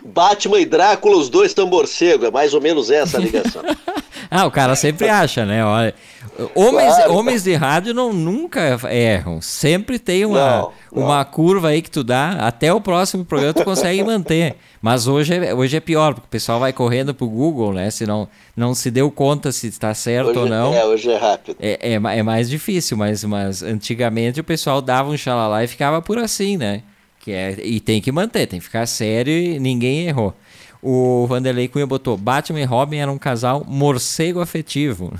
[0.04, 3.62] Batman e Drácula, os dois estão morcego, é mais ou menos essa a ligação.
[4.30, 5.64] ah, o cara sempre acha, né?
[5.64, 5.94] Olha,
[6.54, 7.14] homens, claro.
[7.14, 9.40] homens de rádio não, nunca erram.
[9.40, 11.02] Sempre tem uma, não, não.
[11.04, 14.56] uma curva aí que tu dá, até o próximo programa tu consegue manter.
[14.80, 17.90] Mas hoje é, hoje é pior, porque o pessoal vai correndo pro Google, né?
[17.90, 20.74] Se não, não se deu conta se está certo hoje, ou não.
[20.74, 21.56] É, hoje é rápido.
[21.60, 26.00] É, é, é mais difícil, mas, mas antigamente o pessoal dava um xalala e ficava
[26.00, 26.82] por assim, né?
[27.28, 30.32] Que é, e tem que manter, tem que ficar sério e ninguém errou.
[30.82, 35.12] O Vanderlei Cunha botou: Batman e Robin eram um casal morcego afetivo.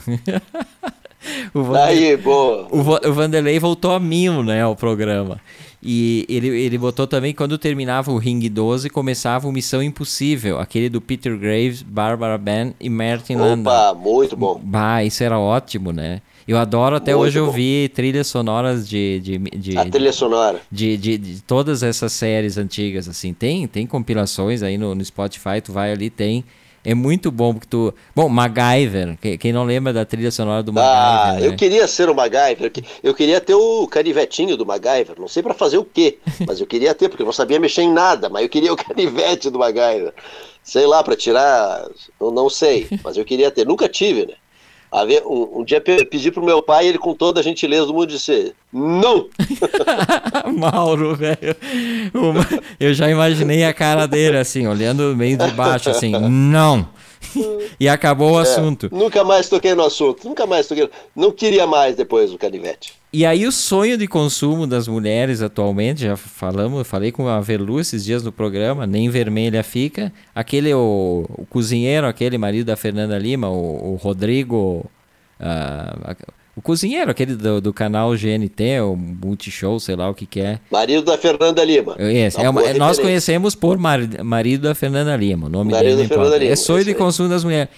[1.52, 2.66] o, Vanderlei, Aí, boa.
[2.70, 5.38] O, o Vanderlei voltou a mil, né, ao programa.
[5.82, 10.88] E ele, ele botou também quando terminava o Ring 12, começava o Missão Impossível, aquele
[10.88, 13.92] do Peter Graves, Barbara Ben e Martin Opa, Landau.
[13.92, 14.59] Opa, muito bom.
[14.64, 16.22] Bah, isso era ótimo, né?
[16.49, 17.44] Eu adoro até Muito hoje bom.
[17.44, 19.20] ouvir trilhas sonoras de.
[19.20, 20.59] de, de a trilha sonora.
[20.72, 23.34] De, de, de, todas essas séries antigas, assim.
[23.34, 26.42] Tem, tem compilações aí no, no Spotify, tu vai ali, tem.
[26.82, 27.92] É muito bom porque tu.
[28.16, 29.18] Bom, MacGyver.
[29.38, 31.36] Quem não lembra da trilha sonora do MacGyver?
[31.36, 31.46] Ah, né?
[31.46, 32.72] eu queria ser o MacGyver.
[33.03, 35.20] Eu queria ter o canivetinho do MacGyver.
[35.20, 36.16] Não sei para fazer o quê,
[36.49, 38.76] mas eu queria ter, porque eu não sabia mexer em nada, mas eu queria o
[38.76, 40.14] canivete do MacGyver.
[40.62, 41.86] Sei lá, para tirar.
[42.18, 43.66] Eu não sei, mas eu queria ter.
[43.66, 44.34] Nunca tive, né?
[44.91, 48.55] Um, um dia pedi pro meu pai, ele com toda a gentileza do mundo disse:
[48.72, 49.28] Não!
[50.57, 51.55] Mauro, velho.
[52.80, 56.89] Eu já imaginei a cara dele assim, olhando meio de baixo, assim: Não!
[57.78, 58.88] E acabou o é, assunto.
[58.92, 60.88] Nunca mais toquei no assunto, nunca mais toquei.
[61.14, 62.94] Não queria mais depois do canivete.
[63.12, 67.80] E aí o sonho de consumo das mulheres atualmente, já falamos, falei com a Velu
[67.80, 70.12] esses dias no programa, nem vermelha fica.
[70.34, 74.84] Aquele, o, o cozinheiro, aquele marido da Fernanda Lima, o, o Rodrigo...
[75.40, 80.40] Uh, o cozinheiro, aquele do, do canal GNT, o Multishow, sei lá o que que
[80.40, 80.59] é.
[80.72, 81.94] Marido da Fernanda Lima.
[82.00, 85.46] Yes, é uma, nós conhecemos por mar, marido da Fernanda Lima.
[85.46, 86.50] O nome marido dele da Fernanda Lima.
[86.50, 87.68] É sonho de consumo das mulheres.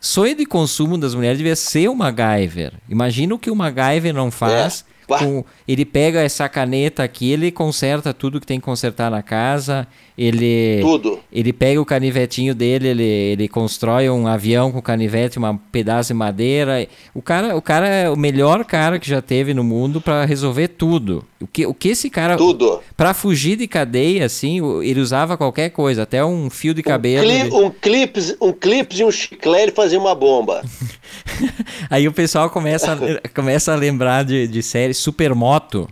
[0.00, 2.72] Sonho de consumo das mulheres devia ser o MacGyver.
[2.88, 4.84] Imagina o que o MacGyver não faz.
[5.18, 9.86] Com, ele pega essa caneta aqui, ele conserta tudo que tem que consertar na casa.
[10.16, 11.18] Ele, tudo.
[11.32, 16.14] Ele pega o canivetinho dele, ele, ele constrói um avião com canivete, um pedaço de
[16.14, 16.86] madeira.
[17.14, 20.68] O cara, o cara é o melhor cara que já teve no mundo para resolver
[20.68, 21.24] tudo.
[21.40, 22.36] O que, o que esse cara.
[22.36, 22.82] Tudo.
[22.98, 27.26] Para fugir de cadeia, assim, ele usava qualquer coisa, até um fio de cabelo.
[27.26, 30.62] Um, cli um clips, um clips e um chiclete fazia uma bomba.
[31.88, 35.88] Aí o pessoal começa, a, começa a lembrar de, de série Supermoto.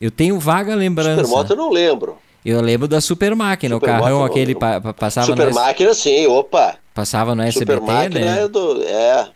[0.00, 1.24] Eu tenho vaga lembrança.
[1.24, 2.16] Supermoto eu não lembro.
[2.44, 5.92] Eu lembro da Super Máquina, Super o carrão aquele pa, pa, passava Super no Máquina,
[5.92, 6.76] sim, opa.
[6.94, 8.42] Passava no SBT, Super Máquina né?
[8.42, 9.28] É, do, é.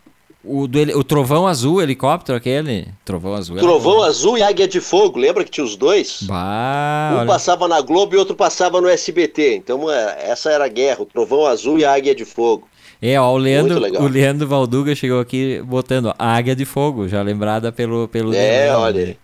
[0.43, 2.87] O, do, o Trovão Azul, helicóptero aquele?
[3.03, 3.57] Trovão Azul.
[3.57, 6.19] Trovão Azul e Águia de Fogo, lembra que tinha os dois?
[6.23, 7.27] Bah, um olha.
[7.27, 9.55] passava na Globo e outro passava no SBT.
[9.55, 12.67] Então é, essa era a guerra, o Trovão Azul e a Águia de Fogo.
[13.01, 17.71] É, ó, o Leandro, o Leandro Valduga chegou aqui botando Águia de Fogo, já lembrada
[17.71, 19.17] pelo pelo É, olha.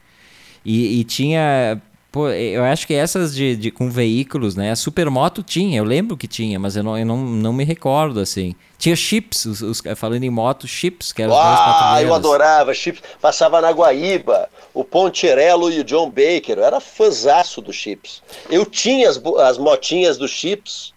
[0.64, 4.72] E, e tinha Pô, eu acho que essas de, de, com veículos, né?
[4.72, 8.20] A Supermoto tinha, eu lembro que tinha, mas eu não, eu não, não me recordo,
[8.20, 8.54] assim.
[8.78, 13.02] Tinha chips, os, os falando em moto, chips, que eram Ah, eu adorava, chips.
[13.22, 18.22] Passava na Guaíba, o Poncherello e o John Baker, eu era fãzaço dos chips.
[18.50, 20.91] Eu tinha as, as motinhas dos chips,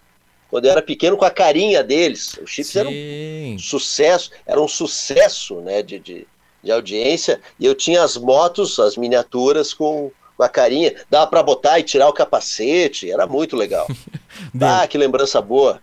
[0.55, 2.38] quando eu era pequeno, com a carinha deles.
[2.40, 2.78] Os chips Sim.
[2.78, 6.28] eram um sucesso, era um sucesso, né, de, de,
[6.62, 11.42] de audiência, e eu tinha as motos, as miniaturas com com a carinha, dava para
[11.44, 13.86] botar e tirar o capacete, era muito legal.
[14.61, 15.80] ah, que lembrança boa.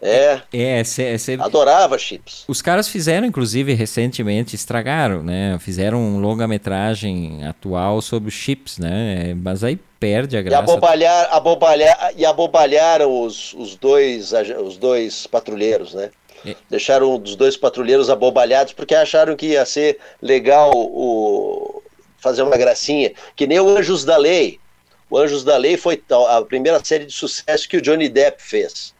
[0.00, 0.40] É.
[0.52, 2.44] É, é, é, Adorava chips.
[2.48, 5.56] Os caras fizeram, inclusive, recentemente, estragaram, né?
[5.60, 9.34] Fizeram um longa-metragem atual sobre chips, né?
[9.34, 10.60] Mas aí perde a graça.
[10.60, 16.10] E abobalhar, abobalhar, e abobalharam os, os, dois, os dois patrulheiros, né?
[16.44, 16.56] É.
[16.68, 21.80] Deixaram os dois patrulheiros abobalhados porque acharam que ia ser legal o,
[22.18, 24.58] fazer uma gracinha, que nem o Anjos da Lei.
[25.08, 28.92] O Anjos da Lei foi a primeira série de sucesso que o Johnny Depp fez.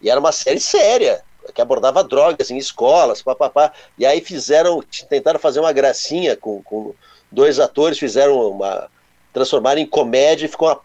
[0.00, 1.22] E era uma série séria,
[1.54, 3.72] que abordava drogas em escolas, papapá.
[3.98, 6.94] E aí fizeram, tentaram fazer uma gracinha com, com
[7.30, 8.88] dois atores, fizeram uma.
[9.36, 10.80] Transformaram em comédia e ficou uma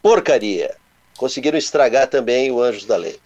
[0.00, 0.76] porcaria.
[1.18, 3.18] Conseguiram estragar também o Anjos da Lei.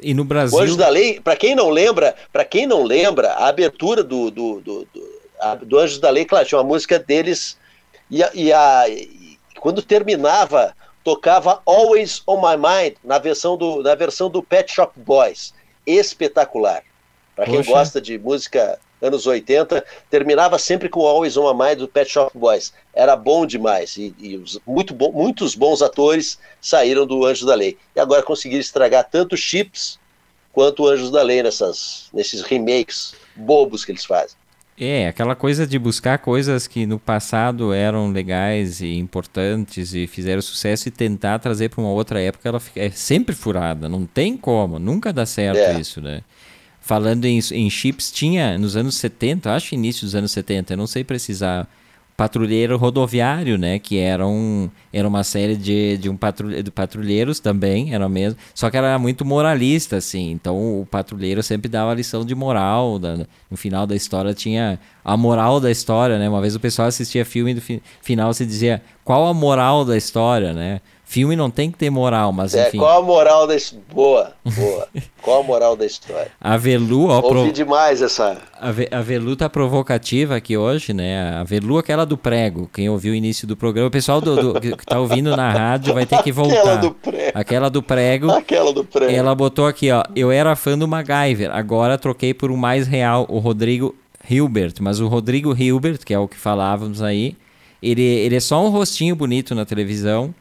[0.00, 0.56] E no Brasil.
[0.56, 4.30] O Anjos da Lei, para quem não lembra, para quem não lembra, a abertura do,
[4.30, 7.58] do, do, do a, do Anjos da Lei, claro, tinha uma música deles,
[8.08, 10.72] e, a, e, a, e quando terminava,
[11.02, 15.52] tocava Always on My Mind na versão do, na versão do Pet Shop Boys.
[15.84, 16.84] Espetacular.
[17.34, 21.88] Para quem gosta de música anos 80, terminava sempre com Always on My Mind do
[21.88, 22.72] Pet Shop Boys.
[22.94, 23.96] Era bom demais.
[23.96, 27.76] E, e muito bom, muitos bons atores saíram do Anjos da Lei.
[27.96, 29.98] E agora conseguiram estragar tanto Chips
[30.52, 34.40] quanto Anjos da Lei nessas, nesses remakes bobos que eles fazem.
[34.82, 40.40] É, aquela coisa de buscar coisas que no passado eram legais e importantes e fizeram
[40.40, 44.78] sucesso e tentar trazer para uma outra época, ela é sempre furada, não tem como,
[44.78, 45.78] nunca dá certo é.
[45.78, 46.22] isso, né?
[46.80, 50.86] Falando em, em chips, tinha nos anos 70, acho início dos anos 70, eu não
[50.86, 51.68] sei precisar
[52.20, 53.78] Patrulheiro Rodoviário, né?
[53.78, 58.38] Que era, um, era uma série de, de, um patrulhe, de patrulheiros também, era mesmo.
[58.54, 60.30] Só que era muito moralista, assim.
[60.30, 62.98] Então o patrulheiro sempre dava lição de moral.
[62.98, 66.28] Da, no final da história tinha a moral da história, né?
[66.28, 69.82] Uma vez o pessoal assistia filme e no fi, final se dizia qual a moral
[69.82, 70.82] da história, né?
[71.10, 72.76] Filme não tem que ter moral, mas é, enfim.
[72.76, 73.56] É, qual a moral da
[73.92, 74.86] Boa, boa.
[75.20, 76.30] qual a moral da história?
[76.40, 77.16] A Velu, ó.
[77.16, 77.52] Ouvi pro...
[77.52, 78.38] demais essa.
[78.60, 78.88] A, Ve...
[78.92, 81.36] a Velu tá provocativa aqui hoje, né?
[81.40, 82.70] A Velu, aquela do prego.
[82.72, 85.92] Quem ouviu o início do programa, o pessoal do, do, que tá ouvindo na rádio
[85.94, 86.60] vai ter que voltar.
[86.60, 87.32] Aquela do prego.
[87.34, 88.30] Aquela do prego.
[88.30, 89.12] Aquela do prego.
[89.12, 90.04] Ela botou aqui, ó.
[90.14, 93.96] Eu era fã do MacGyver, agora troquei por um mais real, o Rodrigo
[94.30, 94.74] Hilbert.
[94.80, 97.36] Mas o Rodrigo Hilbert, que é o que falávamos aí,
[97.82, 100.32] ele, ele é só um rostinho bonito na televisão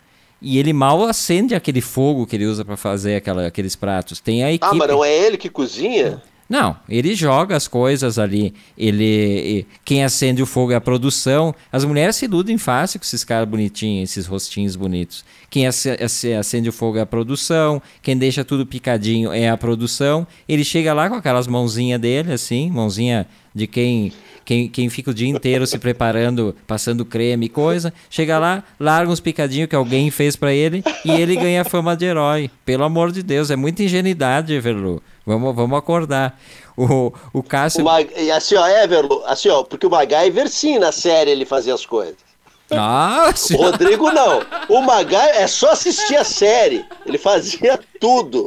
[0.42, 4.20] e ele mal acende aquele fogo que ele usa para fazer aquela, aqueles pratos.
[4.20, 4.66] Tem a equipe.
[4.66, 6.22] Ah, mas não é ele que cozinha?
[6.50, 8.56] Não, ele joga as coisas ali.
[8.76, 11.54] Ele, quem acende o fogo é a produção.
[11.72, 15.24] As mulheres se iludem fácil com esses caras bonitinhos, esses rostinhos bonitos.
[15.48, 17.80] Quem acende o fogo é a produção.
[18.02, 20.26] Quem deixa tudo picadinho é a produção.
[20.48, 24.12] Ele chega lá com aquelas mãozinhas dele, assim, mãozinha de quem
[24.50, 29.12] quem, quem fica o dia inteiro se preparando, passando creme e coisa, chega lá, larga
[29.12, 32.50] uns picadinhos que alguém fez para ele e ele ganha fama de herói.
[32.66, 35.04] Pelo amor de Deus, é muita ingenuidade, Everlu.
[35.26, 36.40] Vamos, vamos acordar.
[36.76, 37.82] O, o Cássio.
[37.82, 38.10] O Mag...
[38.32, 42.18] Assim, ó, Everlu, assim, ó, porque o MacGyver sim, na série ele fazia as coisas.
[42.72, 44.42] Ah, o Rodrigo não.
[44.70, 46.86] O MacGyver é só assistir a série.
[47.06, 48.46] Ele fazia tudo.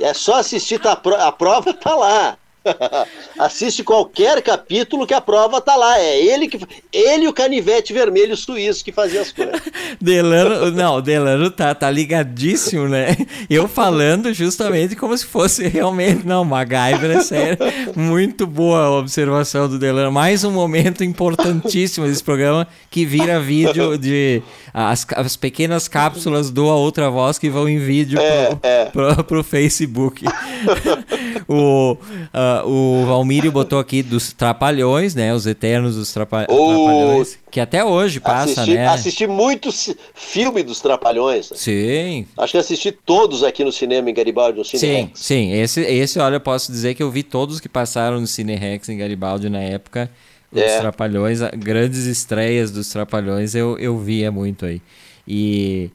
[0.00, 2.38] É só assistir, tá, a prova tá lá.
[3.38, 5.98] Assiste qualquer capítulo que a prova tá lá.
[5.98, 6.58] É ele que
[6.92, 9.60] ele e o canivete vermelho suíço que fazia as coisas.
[10.00, 13.16] Delano, não, Delano tá, tá ligadíssimo, né?
[13.48, 17.58] Eu falando justamente como se fosse realmente, não, MacGyver é sério.
[17.94, 20.12] Muito boa a observação do Delano.
[20.12, 24.42] Mais um momento importantíssimo desse programa que vira vídeo de
[24.72, 28.84] as, as pequenas cápsulas do A Outra Voz que vão em vídeo é, pro, é.
[28.86, 30.24] Pro, pro, Facebook.
[31.48, 35.34] o, uh, o Valmírio botou aqui dos Trapalhões, né?
[35.34, 36.46] Os Eternos dos trapa o...
[36.46, 37.38] Trapalhões.
[37.50, 38.88] Que até hoje passa, assisti, né?
[38.88, 41.50] Assisti muitos filmes dos Trapalhões.
[41.54, 42.26] Sim.
[42.36, 45.10] Acho que assisti todos aqui no cinema em Garibaldi, no Cine Sim, Rex.
[45.14, 45.52] sim.
[45.52, 48.88] Esse, esse, olha, eu posso dizer que eu vi todos que passaram no Cine Rex
[48.88, 50.10] em Garibaldi na época.
[50.52, 50.80] Os é.
[50.80, 54.80] Trapalhões, grandes estreias dos Trapalhões eu, eu via muito aí.
[55.26, 55.90] E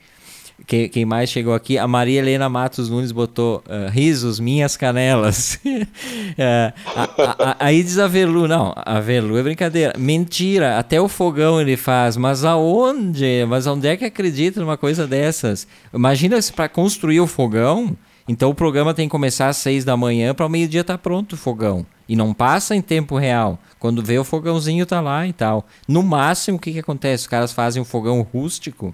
[0.66, 1.78] quem, quem mais chegou aqui?
[1.78, 5.60] A Maria Helena Matos Nunes botou uh, risos, minhas canelas.
[5.66, 9.94] uh, a, a, aí diz a Velu, não, a Velu é brincadeira.
[9.98, 13.46] Mentira, até o fogão ele faz, mas aonde?
[13.48, 15.68] Mas onde é que acredita numa coisa dessas?
[15.94, 17.96] Imagina se para construir o fogão,
[18.28, 20.98] então o programa tem que começar às seis da manhã para o meio-dia estar tá
[20.98, 21.86] pronto o fogão.
[22.08, 23.58] E não passa em tempo real.
[23.80, 25.66] Quando vê o fogãozinho tá lá e tal.
[25.88, 27.24] No máximo, o que, que acontece?
[27.24, 28.94] Os caras fazem um fogão rústico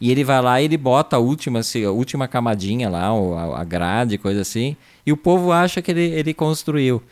[0.00, 3.08] e ele vai lá e ele bota a última, assim, a última camadinha lá,
[3.56, 4.76] a grade, coisa assim.
[5.06, 7.02] E o povo acha que ele, ele construiu.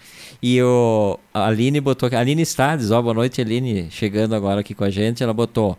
[0.42, 2.08] E o, a Aline botou.
[2.12, 5.22] A Aline Stades, ó, boa noite, Aline, chegando agora aqui com a gente.
[5.22, 5.78] Ela botou.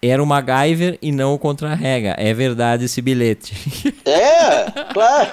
[0.00, 2.14] Era o MacGyver e não o Contra-Rega.
[2.18, 3.54] É verdade esse bilhete.
[4.06, 5.30] É, claro.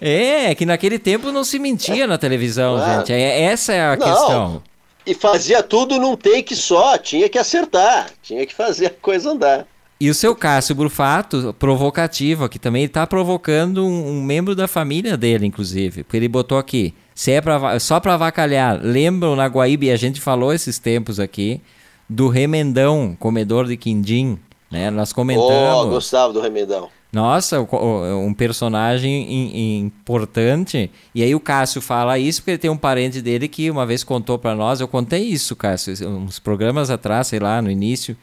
[0.00, 2.98] É, que naquele tempo não se mentia na televisão, claro.
[3.00, 3.12] gente.
[3.12, 4.06] É, essa é a não.
[4.06, 4.62] questão.
[5.06, 9.66] E fazia tudo num take só, tinha que acertar, tinha que fazer a coisa andar.
[10.00, 15.16] E o seu Cássio Brufato, provocativo, aqui também está provocando um, um, membro da família
[15.16, 16.02] dele, inclusive.
[16.02, 19.96] Porque ele botou aqui, se é pra, só para avacalhar, lembram na Guaíba, e a
[19.96, 21.60] gente falou esses tempos aqui,
[22.08, 24.38] do remendão, comedor de quindim,
[24.70, 24.90] né?
[24.90, 25.86] Nós comentamos.
[25.86, 26.88] Oh, gostava do remendão.
[27.12, 30.90] Nossa, um personagem importante.
[31.14, 34.38] E aí o Cássio fala isso porque tem um parente dele que uma vez contou
[34.38, 34.80] para nós.
[34.80, 38.16] Eu contei isso, Cássio, uns programas atrás, sei lá, no início,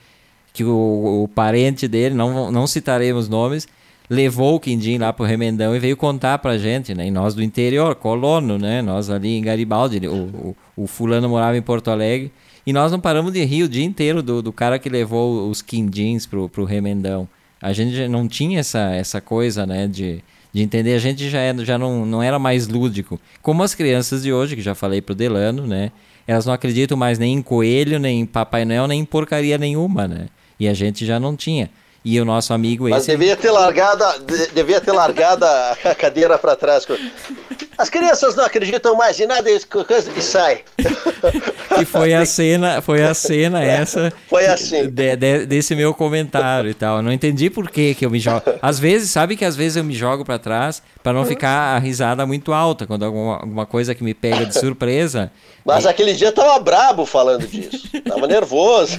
[0.51, 3.67] que o, o parente dele, não, não citaremos nomes,
[4.09, 7.05] levou o Quindim lá pro Remendão e veio contar pra gente, né?
[7.05, 8.81] E nós do interior, colono, né?
[8.81, 12.31] Nós ali em Garibaldi, o, o, o fulano morava em Porto Alegre.
[12.65, 15.61] E nós não paramos de rir o dia inteiro do, do cara que levou os
[15.61, 17.27] quindins pro, pro Remendão.
[17.61, 20.93] A gente não tinha essa, essa coisa, né, de, de entender.
[20.93, 23.19] A gente já, era, já não, não era mais lúdico.
[23.41, 25.91] Como as crianças de hoje, que já falei pro Delano, né?
[26.25, 30.07] Elas não acreditam mais nem em coelho, nem em Papai Noel, nem em porcaria nenhuma,
[30.07, 30.27] né?
[30.59, 31.69] E a gente já não tinha.
[32.03, 33.11] E o nosso amigo Mas esse...
[33.11, 34.05] devia ter largado,
[34.53, 36.87] devia ter largado a cadeira para trás.
[37.79, 40.63] As crianças não acreditam mais em nada e sai.
[41.79, 44.11] E foi a cena, foi a cena essa.
[44.27, 44.89] Foi assim.
[44.89, 46.97] De, de, desse meu comentário e tal.
[46.97, 48.41] Eu não entendi por que que eu me jogo.
[48.61, 51.79] Às vezes, sabe que às vezes eu me jogo para trás para não ficar a
[51.79, 55.31] risada muito alta quando alguma, alguma coisa que me pega de surpresa.
[55.65, 57.87] Mas aquele dia tava brabo falando disso.
[58.07, 58.97] Tava nervoso.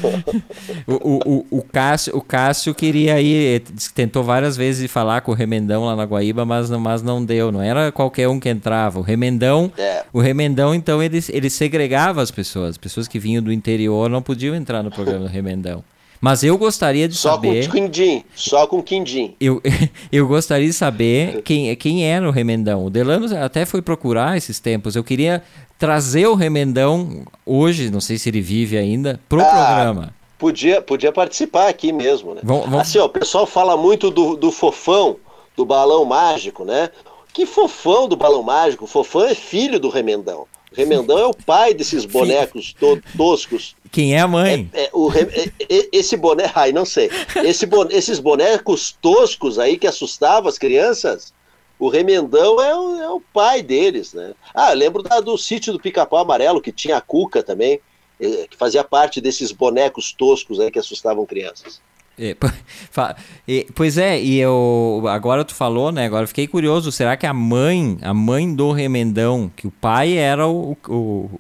[0.86, 3.62] o, o, o, Cássio, o Cássio queria ir,
[3.94, 7.50] tentou várias vezes falar com o Remendão lá na Guaíba, mas, mas não deu.
[7.50, 8.98] Não era qualquer um que entrava.
[8.98, 10.04] O Remendão, é.
[10.12, 12.70] o Remendão, então, ele, ele segregava as pessoas.
[12.70, 15.82] As pessoas que vinham do interior não podiam entrar no programa do Remendão.
[16.20, 17.64] Mas eu gostaria de só saber.
[17.64, 19.34] Só com quindim, só com quindim.
[19.40, 19.62] Eu,
[20.12, 22.84] eu gostaria de saber quem, quem era o Remendão.
[22.84, 24.94] O Delano até foi procurar esses tempos.
[24.94, 25.42] Eu queria
[25.78, 30.14] trazer o Remendão hoje, não sei se ele vive ainda, pro ah, programa.
[30.38, 32.42] Podia, podia participar aqui mesmo, né?
[32.44, 32.80] Vamos, vamos...
[32.80, 35.16] Assim, ó, o pessoal fala muito do, do fofão,
[35.56, 36.90] do balão mágico, né?
[37.32, 38.84] Que fofão do balão mágico?
[38.84, 40.46] O fofão é filho do Remendão.
[40.72, 43.74] Remendão é o pai desses bonecos to toscos.
[43.90, 44.70] Quem é a mãe?
[44.72, 47.10] É, é, o, é, é, esse boneco, ai, não sei.
[47.44, 51.32] Esse esses bonecos toscos aí que assustavam as crianças
[51.80, 54.34] o Remendão é o, é o pai deles, né?
[54.54, 57.80] Ah, eu lembro da, do sítio do Pica-Pau Amarelo, que tinha a Cuca também,
[58.20, 61.80] eh, que fazia parte desses bonecos toscos né, que assustavam crianças.
[62.18, 62.36] É,
[63.74, 66.04] pois é, e eu agora tu falou, né?
[66.04, 66.92] Agora fiquei curioso.
[66.92, 71.30] Será que a mãe, a mãe do Remendão, que o pai era o, o,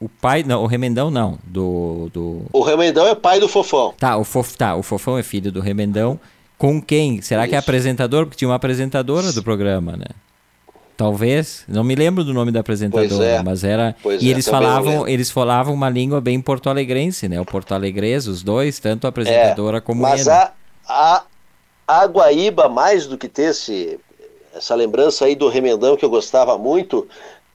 [0.00, 3.92] o pai, não, o Remendão não, do, do O Remendão é pai do Fofão.
[3.98, 6.20] Tá, o Fof, tá, o Fofão é filho do Remendão.
[6.56, 7.20] Com quem?
[7.20, 7.50] Será Isso.
[7.50, 8.24] que é apresentador?
[8.24, 10.06] Porque tinha uma apresentadora do programa, né?
[10.96, 13.42] Talvez, não me lembro do nome da apresentadora, é.
[13.42, 13.94] mas era.
[14.02, 17.40] Pois e é, eles falavam, eles falavam uma língua bem porto-alegrense, né?
[17.40, 20.30] O porto-alegres, os dois, tanto a apresentadora é, como mas ele.
[20.30, 20.52] Mas a,
[20.88, 21.24] a,
[21.86, 24.00] a Guaíba, mais do que ter esse,
[24.52, 27.06] essa lembrança aí do Remendão que eu gostava muito,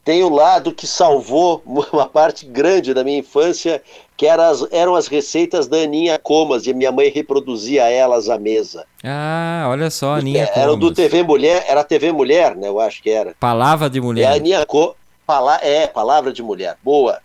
[0.04, 3.82] tem o lado que salvou uma parte grande da minha infância,
[4.18, 8.38] que era as, eram as receitas da Aninha Comas, e minha mãe reproduzia elas à
[8.38, 8.86] mesa.
[9.04, 10.62] Ah, olha só, Aninha Comas.
[10.62, 12.68] Era do TV Mulher, era TV Mulher, né?
[12.68, 13.34] Eu acho que era.
[13.40, 14.32] Palavra de mulher.
[14.32, 14.96] É, Aninha Co...
[15.26, 15.58] Pala...
[15.62, 16.78] É, palavra de mulher.
[16.84, 17.20] Boa.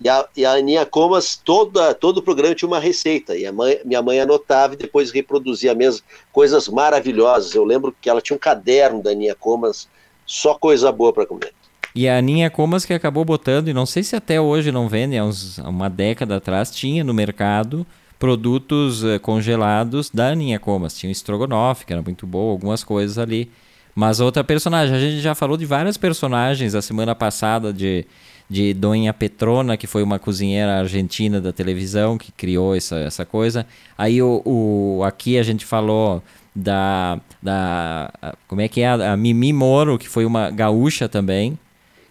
[0.00, 3.52] E a, e a Aninha Comas, toda, todo o programa tinha uma receita, e a
[3.52, 7.54] mãe, minha mãe anotava e depois reproduzia mesmo coisas maravilhosas.
[7.54, 9.88] Eu lembro que ela tinha um caderno da Aninha Comas,
[10.24, 11.52] só coisa boa para comer.
[11.94, 15.18] E a Aninha Comas que acabou botando, e não sei se até hoje não vende,
[15.18, 17.86] há uns, uma década atrás tinha no mercado
[18.18, 20.96] produtos uh, congelados da Aninha Comas.
[20.96, 23.50] Tinha o Strogonoff, que era muito bom, algumas coisas ali.
[23.94, 28.06] Mas outra personagem, a gente já falou de várias personagens a semana passada de,
[28.48, 33.66] de Dona Petrona, que foi uma cozinheira argentina da televisão que criou essa, essa coisa.
[33.98, 36.22] Aí o, o aqui a gente falou
[36.54, 38.12] da, da
[38.46, 41.58] como é que é a Mimi Moro, que foi uma gaúcha também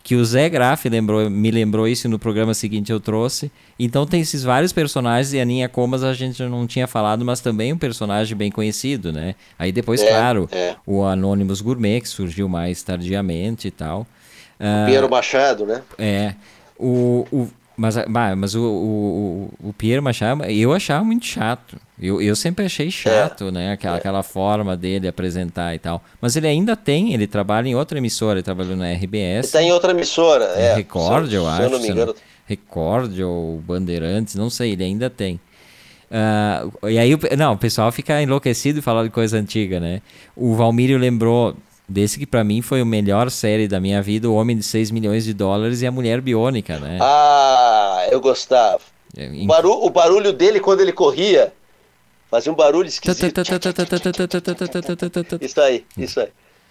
[0.04, 3.52] que o Zé Graff lembrou, me lembrou isso no programa seguinte eu trouxe.
[3.78, 7.42] Então tem esses vários personagens e a Ninha Comas a gente não tinha falado, mas
[7.42, 9.36] também um personagem bem conhecido, né?
[9.58, 10.76] Aí depois, é, claro, é.
[10.86, 14.08] o Anonymous Gourmet, que surgiu mais tardiamente e tal.
[14.60, 15.82] O Piero uh, Machado, né?
[15.98, 16.34] É.
[16.78, 17.50] O, o,
[17.80, 17.96] mas,
[18.38, 21.78] mas o, o, o Pierre Machado, eu achava muito chato.
[21.98, 23.52] Eu, eu sempre achei chato, é.
[23.52, 23.72] né?
[23.72, 24.00] Aquela, é.
[24.00, 26.04] aquela forma dele apresentar e tal.
[26.20, 29.14] Mas ele ainda tem, ele trabalha em outra emissora, ele trabalhou na RBS.
[29.16, 30.76] Ele está em outra emissora, é.
[30.76, 31.58] Record, eu acho.
[31.58, 32.16] Se eu não me engano.
[32.46, 35.40] Record ou Bandeirantes, não sei, ele ainda tem.
[36.12, 40.02] Uh, e aí, não, o pessoal fica enlouquecido e falar de coisa antiga, né?
[40.36, 41.56] O Valmírio lembrou
[41.90, 44.92] desse que para mim foi a melhor série da minha vida, O Homem de 6
[44.92, 47.00] milhões de dólares e a Mulher Biônica, né?
[47.02, 48.82] Ah, eu gostava.
[49.18, 51.52] É, o, barulho, o barulho dele quando ele corria
[52.30, 53.26] fazia um barulho esquisito.
[55.42, 56.30] isso aí, isso aí.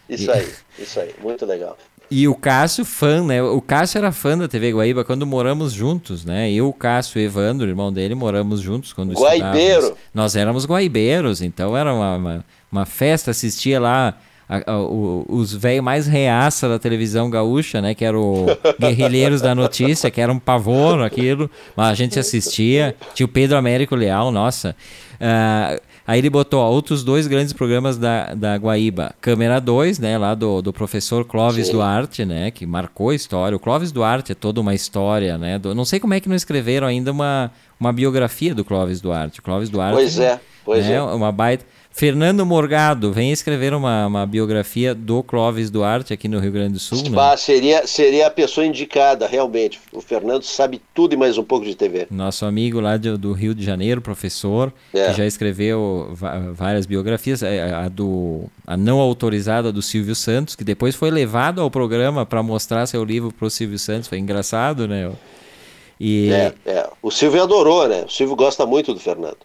[0.08, 0.48] Isso aí,
[0.78, 1.76] isso aí, muito legal.
[2.10, 3.42] E o Cássio, fã, né?
[3.42, 6.50] O Cássio era fã da TV Guaíba quando moramos juntos, né?
[6.50, 9.94] Eu, o Cássio e o Evandro, irmão dele, moramos juntos quando Guaibeiro.
[10.14, 14.18] Nós éramos guaibeiros, então era uma, uma, uma festa, assistia lá
[14.49, 17.94] a, a, o, os velhos mais reaça da televisão gaúcha, né?
[17.94, 18.46] Que eram
[18.80, 22.96] Guerrilheiros da Notícia, que era um pavor aquilo, mas a gente assistia.
[23.14, 24.74] Tinha o Pedro Américo Leal, nossa.
[25.20, 29.14] Uh, aí ele botou ó, outros dois grandes programas da, da Guaíba.
[29.20, 30.16] Câmera 2, né?
[30.16, 31.72] Lá do, do professor Clóvis Sim.
[31.72, 32.51] Duarte, né?
[32.51, 33.55] Que marcou a história.
[33.55, 35.59] O Clóvis Duarte é toda uma história, né?
[35.59, 39.40] Do, não sei como é que não escreveram ainda uma, uma biografia do Clóvis Duarte.
[39.40, 39.94] O Clóvis Duarte.
[39.94, 41.03] Pois é, pois né, é.
[41.03, 41.66] Uma baita.
[41.91, 46.78] Fernando Morgado vem escrever uma, uma biografia do Clóvis Duarte aqui no Rio Grande do
[46.78, 47.03] Sul.
[47.11, 47.36] Né?
[47.36, 49.80] seria, seria a pessoa indicada, realmente.
[49.93, 52.07] O Fernando sabe tudo e mais um pouco de TV.
[52.09, 55.09] Nosso amigo lá de, do Rio de Janeiro, professor, é.
[55.09, 56.12] que já escreveu
[56.55, 57.43] várias biografias.
[57.43, 62.24] É, a, do, a não autorizada do Silvio Santos, que depois foi levado ao programa
[62.24, 64.09] para mostrar seu livro para o Silvio Santos.
[64.09, 65.11] Foi engraçado, né?
[65.99, 66.30] E...
[66.30, 66.91] É, é.
[67.03, 68.05] O Silvio adorou, né?
[68.07, 69.39] O Silvio gosta muito do Fernando.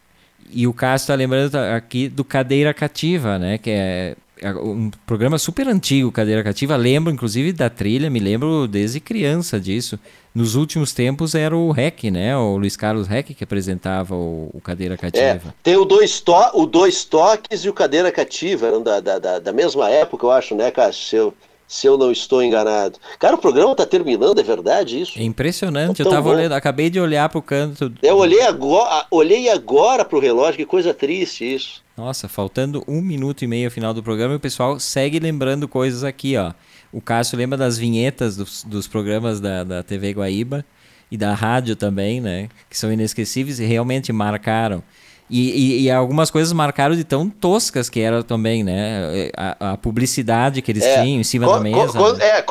[0.52, 3.58] E o Cássio está lembrando aqui do Cadeira Cativa, né?
[3.58, 6.76] Que é, é um programa super antigo, Cadeira Cativa.
[6.76, 10.00] Lembro, inclusive, da trilha, me lembro desde criança disso.
[10.34, 12.36] Nos últimos tempos era o REC, né?
[12.36, 15.50] O Luiz Carlos REC que apresentava o, o Cadeira Cativa.
[15.50, 19.40] É, tem o dois, to o dois Toques e o Cadeira Cativa, eram da, da,
[19.40, 21.34] da mesma época, eu acho, né, Cássio?
[21.74, 23.00] Se eu não estou enganado.
[23.18, 25.18] Cara, o programa está terminando, é verdade isso?
[25.18, 27.92] É impressionante, tá eu tava olhando, acabei de olhar para o canto.
[28.04, 31.82] Eu olhei agora, olhei agora para o relógio, que coisa triste isso.
[31.98, 35.68] Nossa, faltando um minuto e meio ao final do programa e o pessoal segue lembrando
[35.68, 36.54] coisas aqui, ó.
[36.92, 40.64] O Cássio lembra das vinhetas dos, dos programas da, da TV Guaíba
[41.10, 42.50] e da rádio também, né?
[42.70, 44.84] Que são inesquecíveis e realmente marcaram.
[45.30, 49.30] E, e, e, algumas coisas marcaram de tão toscas que era também, né?
[49.36, 51.98] A, a publicidade que eles é, tinham em cima da mesa.
[51.98, 52.26] Quando, né?
[52.26, 52.46] é,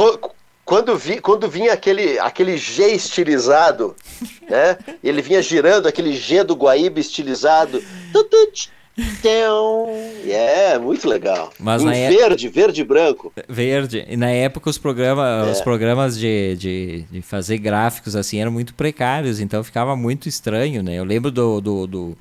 [0.65, 3.95] quando, vi, quando vinha aquele, aquele G estilizado,
[4.49, 4.79] né?
[5.03, 7.83] Ele vinha girando aquele G do Guaíba estilizado.
[10.27, 11.51] É, muito legal.
[11.59, 13.33] Mas em é- verde, verde e branco.
[13.49, 14.05] Verde.
[14.09, 15.51] E na época os programas, É.
[15.51, 20.83] os programas de, de, de fazer gráficos assim eram muito precários, então ficava muito estranho,
[20.83, 20.99] né?
[20.99, 22.19] Eu lembro do, do, do,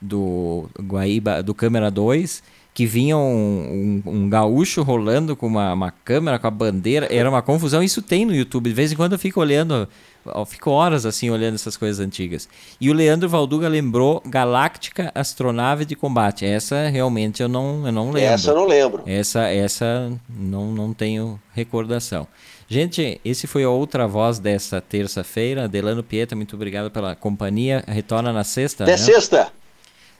[0.00, 2.42] do Guaíba, do Câmera 2,
[2.72, 7.28] que vinha um, um, um gaúcho rolando com uma, uma câmera, com a bandeira, era
[7.28, 7.82] uma confusão.
[7.82, 9.88] Isso tem no YouTube, de vez em quando eu fico olhando,
[10.24, 12.48] eu fico horas assim olhando essas coisas antigas.
[12.80, 16.46] E o Leandro Valduga lembrou Galáctica Astronave de Combate.
[16.46, 18.34] Essa realmente eu não, eu não lembro.
[18.34, 19.02] Essa eu não lembro.
[19.04, 22.26] Essa, essa não, não tenho recordação.
[22.68, 25.66] Gente, esse foi a outra voz dessa terça-feira.
[25.66, 27.82] Delano Pieta, muito obrigado pela companhia.
[27.88, 28.84] Retorna na sexta.
[28.84, 28.96] Até né?
[28.96, 29.52] sexta.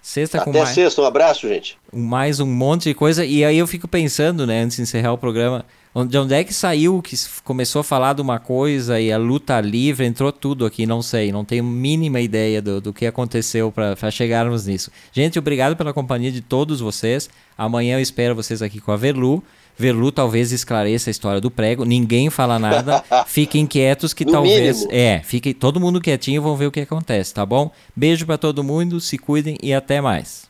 [0.02, 1.02] Sexta com Até mais, sexta.
[1.02, 1.76] Um abraço, gente.
[1.92, 3.24] mais um monte de coisa.
[3.24, 5.64] E aí eu fico pensando, né, antes de encerrar o programa,
[6.08, 9.60] de onde é que saiu que começou a falar de uma coisa e a luta
[9.60, 14.10] livre, entrou tudo aqui, não sei, não tenho mínima ideia do, do que aconteceu para
[14.10, 14.90] chegarmos nisso.
[15.12, 17.28] Gente, obrigado pela companhia de todos vocês.
[17.58, 19.42] Amanhã eu espero vocês aqui com a Verlu.
[19.78, 21.84] Verlu talvez esclareça a história do prego.
[21.84, 23.02] Ninguém fala nada.
[23.26, 24.80] Fiquem quietos que No talvez.
[24.80, 24.92] mínimo.
[24.92, 27.70] É, fique todo mundo quietinho, vão ver o que acontece, tá bom?
[27.94, 30.49] Beijo para todo mundo, se cuidem e até mais.